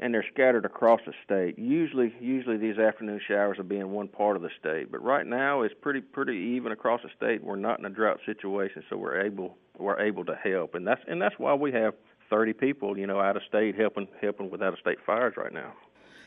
and 0.00 0.14
they're 0.14 0.24
scattered 0.32 0.64
across 0.64 1.00
the 1.06 1.12
state. 1.24 1.58
Usually, 1.58 2.14
usually 2.20 2.56
these 2.56 2.78
afternoon 2.78 3.20
showers 3.26 3.58
will 3.58 3.64
be 3.64 3.78
in 3.78 3.90
one 3.90 4.06
part 4.06 4.36
of 4.36 4.42
the 4.42 4.50
state, 4.60 4.92
but 4.92 5.02
right 5.02 5.26
now 5.26 5.62
it's 5.62 5.74
pretty 5.80 6.00
pretty 6.00 6.54
even 6.56 6.70
across 6.70 7.00
the 7.02 7.08
state. 7.16 7.42
We're 7.42 7.56
not 7.56 7.80
in 7.80 7.84
a 7.84 7.90
drought 7.90 8.20
situation, 8.24 8.84
so 8.88 8.96
we're 8.96 9.20
able 9.20 9.56
we're 9.76 10.00
able 10.00 10.24
to 10.26 10.36
help, 10.36 10.74
and 10.74 10.86
that's 10.86 11.02
and 11.08 11.20
that's 11.20 11.34
why 11.38 11.54
we 11.54 11.72
have 11.72 11.94
30 12.30 12.52
people, 12.52 12.98
you 12.98 13.06
know, 13.06 13.20
out 13.20 13.36
of 13.36 13.42
state 13.48 13.74
helping 13.74 14.06
helping 14.20 14.50
with 14.50 14.62
out 14.62 14.72
of 14.72 14.78
state 14.78 14.98
fires 15.04 15.34
right 15.36 15.52
now. 15.52 15.72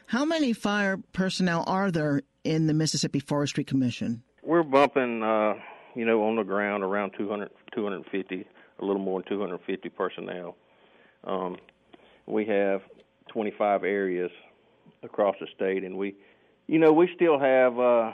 How 0.08 0.26
many 0.26 0.52
fire 0.52 0.98
personnel 1.14 1.64
are 1.68 1.92
there 1.92 2.22
in 2.44 2.68
the 2.68 2.74
Mississippi 2.74 3.20
Forestry 3.20 3.64
Commission? 3.64 4.24
We're 4.44 4.64
bumping, 4.64 5.24
uh, 5.24 5.54
you 5.96 6.04
know, 6.04 6.24
on 6.24 6.36
the 6.36 6.44
ground 6.44 6.84
around 6.84 7.14
200, 7.18 7.50
250, 7.74 8.46
a 8.82 8.86
little 8.86 9.02
more 9.02 9.22
than 9.22 9.30
250 9.30 9.90
personnel. 9.90 10.56
Um, 11.24 11.58
we 12.26 12.46
have 12.46 12.82
25 13.32 13.84
areas 13.84 14.32
across 15.04 15.36
the 15.40 15.48
state, 15.56 15.84
and 15.84 15.98
we, 15.98 16.16
you 16.68 16.80
know, 16.80 16.92
we 16.92 17.10
still 17.16 17.40
have 17.40 17.80
uh, 17.80 18.12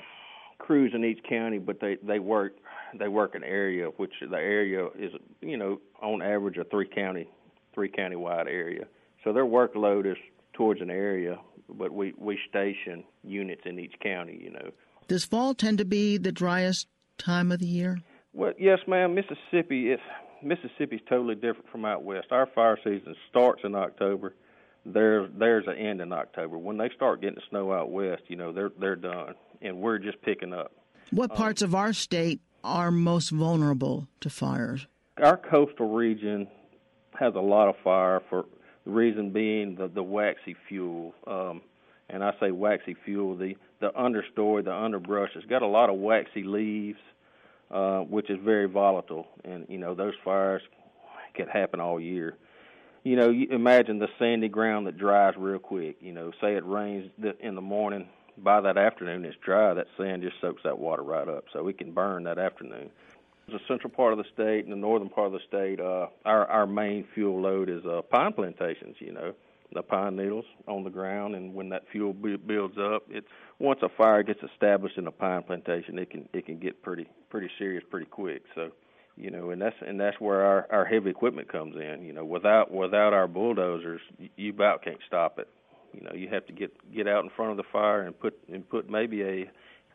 crews 0.59 0.91
in 0.93 1.03
each 1.03 1.23
county, 1.27 1.59
but 1.59 1.79
they 1.79 1.97
they 2.03 2.19
work 2.19 2.53
they 2.97 3.07
work 3.07 3.35
an 3.35 3.43
area, 3.43 3.87
which 3.97 4.13
the 4.21 4.37
area 4.37 4.87
is, 4.97 5.11
you 5.41 5.57
know, 5.57 5.79
on 6.01 6.21
average 6.21 6.57
a 6.57 6.63
three 6.65 6.87
county 6.87 7.27
three 7.73 7.89
county 7.89 8.15
wide 8.15 8.47
area. 8.47 8.85
So 9.23 9.33
their 9.33 9.45
workload 9.45 10.09
is 10.09 10.17
towards 10.53 10.81
an 10.81 10.89
area, 10.89 11.37
but 11.69 11.91
we 11.91 12.13
we 12.17 12.39
station 12.49 13.03
units 13.23 13.61
in 13.65 13.79
each 13.79 13.93
county, 14.01 14.39
you 14.41 14.51
know. 14.51 14.71
Does 15.07 15.23
fall 15.23 15.53
tend 15.53 15.77
to 15.77 15.85
be 15.85 16.17
the 16.17 16.31
driest 16.31 16.87
time 17.17 17.51
of 17.51 17.59
the 17.59 17.67
year? 17.67 17.99
Well, 18.33 18.53
yes, 18.59 18.79
ma'am. 18.87 19.15
Mississippi 19.15 19.91
is 19.91 19.99
Mississippi's 20.43 21.01
totally 21.09 21.35
different 21.35 21.69
from 21.71 21.85
out 21.85 22.03
west. 22.03 22.27
Our 22.31 22.47
fire 22.53 22.77
season 22.83 23.15
starts 23.29 23.61
in 23.63 23.75
October. 23.75 24.33
There's 24.85 25.29
there's 25.37 25.65
an 25.67 25.75
end 25.75 26.01
in 26.01 26.13
October. 26.13 26.57
When 26.57 26.77
they 26.77 26.89
start 26.95 27.21
getting 27.21 27.35
the 27.35 27.41
snow 27.49 27.73
out 27.73 27.91
west, 27.91 28.23
you 28.27 28.35
know 28.35 28.53
they're 28.53 28.71
they're 28.79 28.95
done, 28.95 29.35
and 29.61 29.81
we're 29.81 29.97
just 29.97 30.21
picking 30.21 30.53
up. 30.53 30.71
What 31.11 31.33
parts 31.35 31.61
of 31.61 31.75
our 31.75 31.93
state 31.93 32.41
are 32.63 32.91
most 32.91 33.29
vulnerable 33.29 34.07
to 34.21 34.29
fires? 34.29 34.87
Our 35.21 35.37
coastal 35.37 35.93
region 35.93 36.47
has 37.19 37.33
a 37.35 37.39
lot 37.39 37.67
of 37.69 37.75
fire 37.83 38.21
for 38.29 38.45
the 38.85 38.91
reason 38.91 39.31
being 39.31 39.75
the 39.75 39.87
the 39.87 40.03
waxy 40.03 40.55
fuel. 40.67 41.13
Um, 41.25 41.61
and 42.09 42.23
I 42.23 42.31
say 42.39 42.51
waxy 42.51 42.95
fuel. 43.05 43.35
The 43.35 43.55
the 43.79 43.89
understory, 43.91 44.63
the 44.63 44.73
underbrush, 44.73 45.31
has 45.33 45.43
got 45.45 45.61
a 45.61 45.67
lot 45.67 45.89
of 45.89 45.97
waxy 45.97 46.43
leaves, 46.43 46.99
uh, 47.71 47.99
which 48.01 48.29
is 48.29 48.37
very 48.43 48.67
volatile, 48.67 49.27
and 49.43 49.65
you 49.69 49.77
know 49.77 49.93
those 49.93 50.13
fires 50.23 50.61
could 51.35 51.49
happen 51.49 51.79
all 51.79 51.99
year. 51.99 52.37
You 53.03 53.15
know, 53.15 53.29
you 53.29 53.47
imagine 53.51 53.99
the 53.99 54.09
sandy 54.19 54.49
ground 54.49 54.87
that 54.87 54.97
dries 54.97 55.35
real 55.37 55.59
quick. 55.59 55.97
You 56.01 56.13
know, 56.13 56.31
say 56.41 56.55
it 56.55 56.65
rains 56.65 57.09
in 57.39 57.55
the 57.55 57.61
morning, 57.61 58.07
by 58.37 58.61
that 58.61 58.77
afternoon 58.77 59.25
it's 59.25 59.37
dry. 59.43 59.73
That 59.73 59.87
sand 59.97 60.21
just 60.21 60.35
soaks 60.41 60.61
that 60.63 60.77
water 60.77 61.03
right 61.03 61.27
up, 61.27 61.45
so 61.53 61.67
it 61.67 61.77
can 61.77 61.91
burn 61.91 62.23
that 62.23 62.37
afternoon. 62.37 62.89
The 63.47 63.59
central 63.67 63.89
part 63.89 64.11
of 64.11 64.17
the 64.17 64.25
state 64.33 64.65
and 64.65 64.71
the 64.71 64.77
northern 64.77 65.09
part 65.09 65.27
of 65.27 65.33
the 65.33 65.39
state, 65.47 65.79
uh, 65.79 66.07
our 66.25 66.45
our 66.47 66.67
main 66.67 67.05
fuel 67.13 67.41
load 67.41 67.69
is 67.69 67.85
uh, 67.85 68.01
pine 68.01 68.33
plantations. 68.33 68.97
You 68.99 69.13
know, 69.13 69.33
the 69.73 69.81
pine 69.81 70.15
needles 70.15 70.45
on 70.67 70.83
the 70.83 70.89
ground, 70.89 71.35
and 71.35 71.53
when 71.53 71.69
that 71.69 71.83
fuel 71.91 72.13
b- 72.13 72.37
builds 72.37 72.77
up, 72.77 73.03
it's 73.09 73.27
once 73.59 73.79
a 73.83 73.89
fire 73.89 74.23
gets 74.23 74.39
established 74.43 74.97
in 74.97 75.07
a 75.07 75.11
pine 75.11 75.43
plantation, 75.43 75.99
it 75.99 76.09
can 76.09 76.27
it 76.33 76.45
can 76.45 76.57
get 76.57 76.81
pretty 76.81 77.07
pretty 77.29 77.49
serious 77.57 77.83
pretty 77.89 78.05
quick. 78.05 78.43
So, 78.55 78.71
you 79.17 79.29
know, 79.29 79.49
and 79.49 79.61
that's 79.61 79.75
and 79.85 79.99
that's 79.99 80.19
where 80.19 80.41
our 80.41 80.67
our 80.71 80.85
heavy 80.85 81.09
equipment 81.09 81.51
comes 81.51 81.75
in. 81.75 82.03
You 82.03 82.13
know, 82.13 82.23
without 82.23 82.71
without 82.71 83.13
our 83.13 83.27
bulldozers, 83.27 84.01
you, 84.37 84.51
about 84.51 84.83
can't 84.83 84.99
stop 85.05 85.37
it. 85.39 85.49
You 85.93 86.01
know, 86.01 86.13
you 86.13 86.29
have 86.29 86.45
to 86.47 86.53
get 86.53 86.71
get 86.93 87.07
out 87.07 87.23
in 87.23 87.29
front 87.29 87.51
of 87.51 87.57
the 87.57 87.63
fire 87.71 88.03
and 88.03 88.17
put 88.17 88.39
and 88.51 88.67
put 88.69 88.89
maybe 88.89 89.23
a 89.23 89.49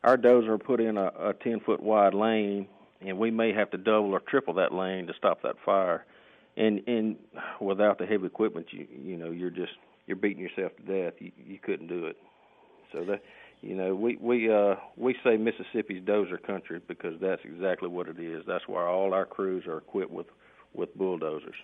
our 0.05 0.19
dozer 0.19 0.63
put 0.63 0.81
in 0.81 0.99
a 0.99 1.33
ten 1.43 1.61
foot 1.61 1.83
wide 1.83 2.13
lane, 2.13 2.67
and 3.01 3.17
we 3.19 3.31
may 3.31 3.53
have 3.53 3.71
to 3.71 3.79
double 3.79 4.13
or 4.13 4.21
triple 4.21 4.55
that 4.55 4.75
lane 4.75 5.07
to 5.07 5.15
stop 5.15 5.43
that 5.43 5.57
fire 5.65 6.05
and 6.57 6.83
and 6.87 7.17
without 7.61 7.99
the 7.99 8.07
heavy 8.07 8.27
equipment, 8.27 8.67
you 8.71 8.87
you 8.91 9.17
know 9.17 9.31
you're 9.31 9.51
just 9.51 9.73
you're 10.07 10.17
beating 10.17 10.43
yourself 10.43 10.73
to 10.77 10.83
death. 10.83 11.15
You 11.21 11.33
you 11.47 11.59
couldn't 11.59 11.89
do 11.89 12.07
it. 12.07 12.17
So 12.93 13.05
that 13.05 13.23
you 13.61 13.75
know 13.75 13.95
we 13.95 14.17
we 14.17 14.53
uh 14.53 14.77
we 14.97 15.17
say 15.25 15.37
Mississippi's 15.37 16.03
dozer 16.03 16.43
country 16.43 16.81
because 16.87 17.21
that's 17.21 17.43
exactly 17.45 17.89
what 17.89 18.09
it 18.09 18.19
is. 18.19 18.45
That's 18.47 18.67
why 18.67 18.85
all 18.85 19.15
our 19.15 19.27
crews 19.27 19.67
are 19.67 19.79
equipped 19.79 20.13
with 20.13 20.27
with 20.75 20.95
bulldozers. 20.97 21.57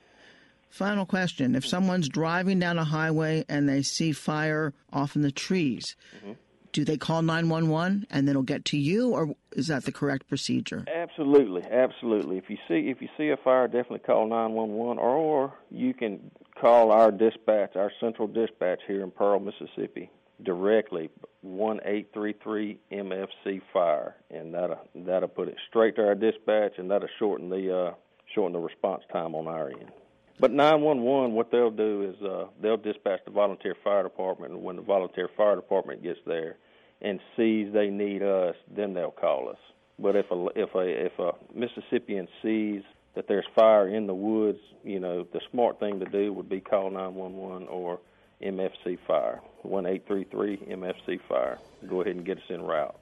Final 0.71 1.07
question: 1.07 1.55
If 1.55 1.67
someone's 1.67 2.09
driving 2.09 2.59
down 2.59 2.79
a 2.79 2.85
highway 2.85 3.45
and 3.49 3.69
they 3.69 3.83
see 3.83 4.13
fire 4.13 4.75
off 4.93 5.17
in 5.17 5.23
the 5.23 5.33
trees. 5.33 5.97
Mm-hmm 6.19 6.33
do 6.79 6.85
they 6.85 6.97
call 6.97 7.23
911 7.23 8.07
and 8.09 8.29
then 8.29 8.35
it'll 8.35 8.43
get 8.45 8.65
to 8.65 8.77
you 8.77 9.11
or 9.11 9.35
is 9.51 9.67
that 9.67 9.85
the 9.85 9.91
correct 9.91 10.29
procedure? 10.29 10.85
Absolutely 10.87 11.65
absolutely. 11.69 12.39
If 12.39 12.49
you 12.49 12.57
see 12.69 12.89
if 12.89 13.03
you 13.03 13.09
see 13.19 13.31
a 13.31 13.37
fire 13.37 13.67
definitely 13.67 13.99
call 13.99 14.29
911 14.29 14.99
or 14.99 15.53
you 15.73 15.93
can 15.93 16.31
call 16.55 16.93
our 16.93 17.11
dispatch 17.11 17.75
our 17.75 17.91
central 17.99 18.29
dispatch 18.29 18.79
here 18.87 19.03
in 19.03 19.11
pearl 19.11 19.41
mississippi 19.41 20.09
directly 20.45 21.11
1833 21.41 22.79
mfc 22.93 23.61
fire. 23.73 24.15
And 24.31 24.55
that'll 24.55 24.79
that'll 24.95 25.29
put 25.31 25.49
it 25.49 25.57
straight 25.69 25.97
to 25.97 26.07
our 26.07 26.15
dispatch 26.15 26.75
and 26.79 26.93
that'll 26.93 27.09
shorten 27.19 27.51
the 27.51 27.77
uh 27.77 27.95
shorten 28.37 28.53
the 28.53 28.61
response 28.61 29.03
time 29.13 29.35
on 29.35 29.49
our 29.49 29.71
end. 29.71 29.91
But 30.39 30.53
911, 30.53 31.33
what 31.33 31.51
they'll 31.51 31.73
do 31.73 32.15
is 32.15 32.25
uh, 32.25 32.47
they'll 32.63 32.77
dispatch 32.77 33.19
the 33.25 33.33
volunteer 33.33 33.75
fire 33.83 34.05
department, 34.05 34.53
and 34.53 34.63
when 34.63 34.77
the 34.77 34.83
volunteer 34.83 35.29
fire 35.37 35.57
department 35.57 36.01
gets 36.01 36.21
there 36.27 36.59
and 37.01 37.21
sees 37.37 37.73
they 37.73 37.89
need 37.89 38.23
us, 38.23 38.57
then 38.75 38.95
they'll 38.95 39.11
call 39.11 39.49
us. 39.49 39.59
But 39.99 40.17
if 40.17 40.31
a 40.31 40.47
if 40.55 40.75
a 40.75 41.07
if 41.07 41.19
a 41.19 41.33
Mississippian 41.55 42.29
sees 42.43 42.83
that 43.15 43.27
there's 43.27 43.47
fire 43.55 43.89
in 43.89 44.07
the 44.07 44.15
woods, 44.15 44.61
you 44.85 45.01
know, 45.01 45.27
the 45.33 45.41
smart 45.51 45.81
thing 45.81 45.99
to 46.01 46.07
do 46.07 46.33
would 46.33 46.49
be 46.49 46.61
call 46.61 46.91
911 46.91 47.67
or 47.69 47.99
MFC 48.43 48.99
Fire, 49.07 49.41
1833 49.63 50.75
MFC 50.75 51.21
Fire. 51.29 51.59
Go 51.89 52.01
ahead 52.03 52.17
and 52.17 52.25
get 52.25 52.39
us 52.39 52.45
in 52.49 52.63
route. 52.63 52.95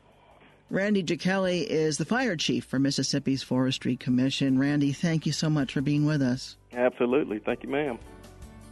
Randy 0.69 1.05
Giachelli 1.05 1.65
is 1.65 1.99
the 1.99 2.05
fire 2.05 2.35
chief 2.35 2.65
for 2.65 2.79
Mississippi's 2.79 3.43
Forestry 3.43 3.97
Commission. 3.97 4.59
Randy, 4.59 4.93
thank 4.93 5.25
you 5.25 5.33
so 5.33 5.49
much 5.49 5.73
for 5.73 5.81
being 5.81 6.07
with 6.07 6.21
us. 6.21 6.57
Absolutely. 6.73 7.39
Thank 7.39 7.63
you, 7.63 7.69
ma'am. 7.69 7.99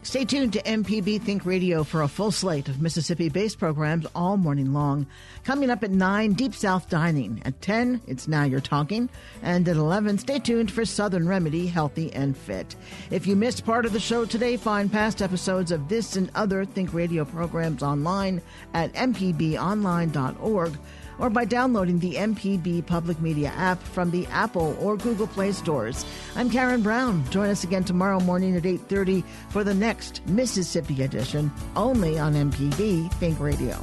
Stay 0.05 0.27
tuned 0.27 0.53
to 0.53 0.63
MPB 0.63 1.23
Think 1.23 1.47
Radio 1.47 1.83
for 1.83 2.03
a 2.03 2.09
full 2.09 2.31
slate 2.31 2.69
of 2.69 2.81
Mississippi 2.81 3.31
based 3.31 3.59
programs 3.59 4.07
all 4.15 4.37
morning 4.37 4.75
long. 4.75 5.07
Coming 5.45 5.71
up 5.71 5.83
at 5.83 5.91
9, 5.91 6.35
Deep 6.35 6.55
South 6.55 6.91
Dining. 6.91 7.41
At 7.47 7.63
10, 7.63 8.03
it's 8.07 8.29
Now 8.29 8.45
You're 8.45 8.61
Talking. 8.61 9.09
And 9.43 9.67
at 9.67 9.77
11, 9.77 10.19
stay 10.19 10.39
tuned 10.39 10.71
for 10.71 10.85
Southern 10.85 11.27
Remedy 11.27 11.67
Healthy 11.67 12.13
and 12.13 12.37
Fit. 12.37 12.77
If 13.11 13.27
you 13.27 13.35
missed 13.35 13.65
part 13.65 13.87
of 13.87 13.95
the 13.95 13.99
show 13.99 14.27
today, 14.27 14.59
find 14.59 14.93
past 14.93 15.23
episodes 15.23 15.73
of 15.73 15.89
this 15.89 16.17
and 16.17 16.31
other 16.35 16.67
Think 16.67 16.93
Radio 16.93 17.25
programs 17.25 17.83
online 17.83 18.43
at 18.75 18.93
mpbonline.org 18.93 20.79
or 21.19 21.31
by 21.31 21.45
downloading 21.45 21.99
the 21.99 22.15
MPB 22.15 22.87
Public 22.87 23.21
Media 23.21 23.53
app 23.57 23.83
from 23.83 24.11
the 24.11 24.27
Apple 24.27 24.77
or 24.81 24.97
Google 24.97 25.27
Play 25.27 25.53
stores. 25.53 26.05
I'm 26.37 26.51
Karen 26.51 26.83
Brown. 26.83 27.29
Join 27.31 27.51
us 27.51 27.65
again 27.65 27.85
tomorrow 27.85 28.21
morning 28.21 28.57
at 28.57 28.65
8:30 28.65 29.25
for 29.49 29.65
the 29.65 29.75
next 29.75 30.27
Mississippi 30.27 31.03
edition 31.03 31.51
only 31.77 32.19
on 32.19 32.35
MPB 32.35 33.13
Think 33.15 33.41
Radio. 33.41 33.79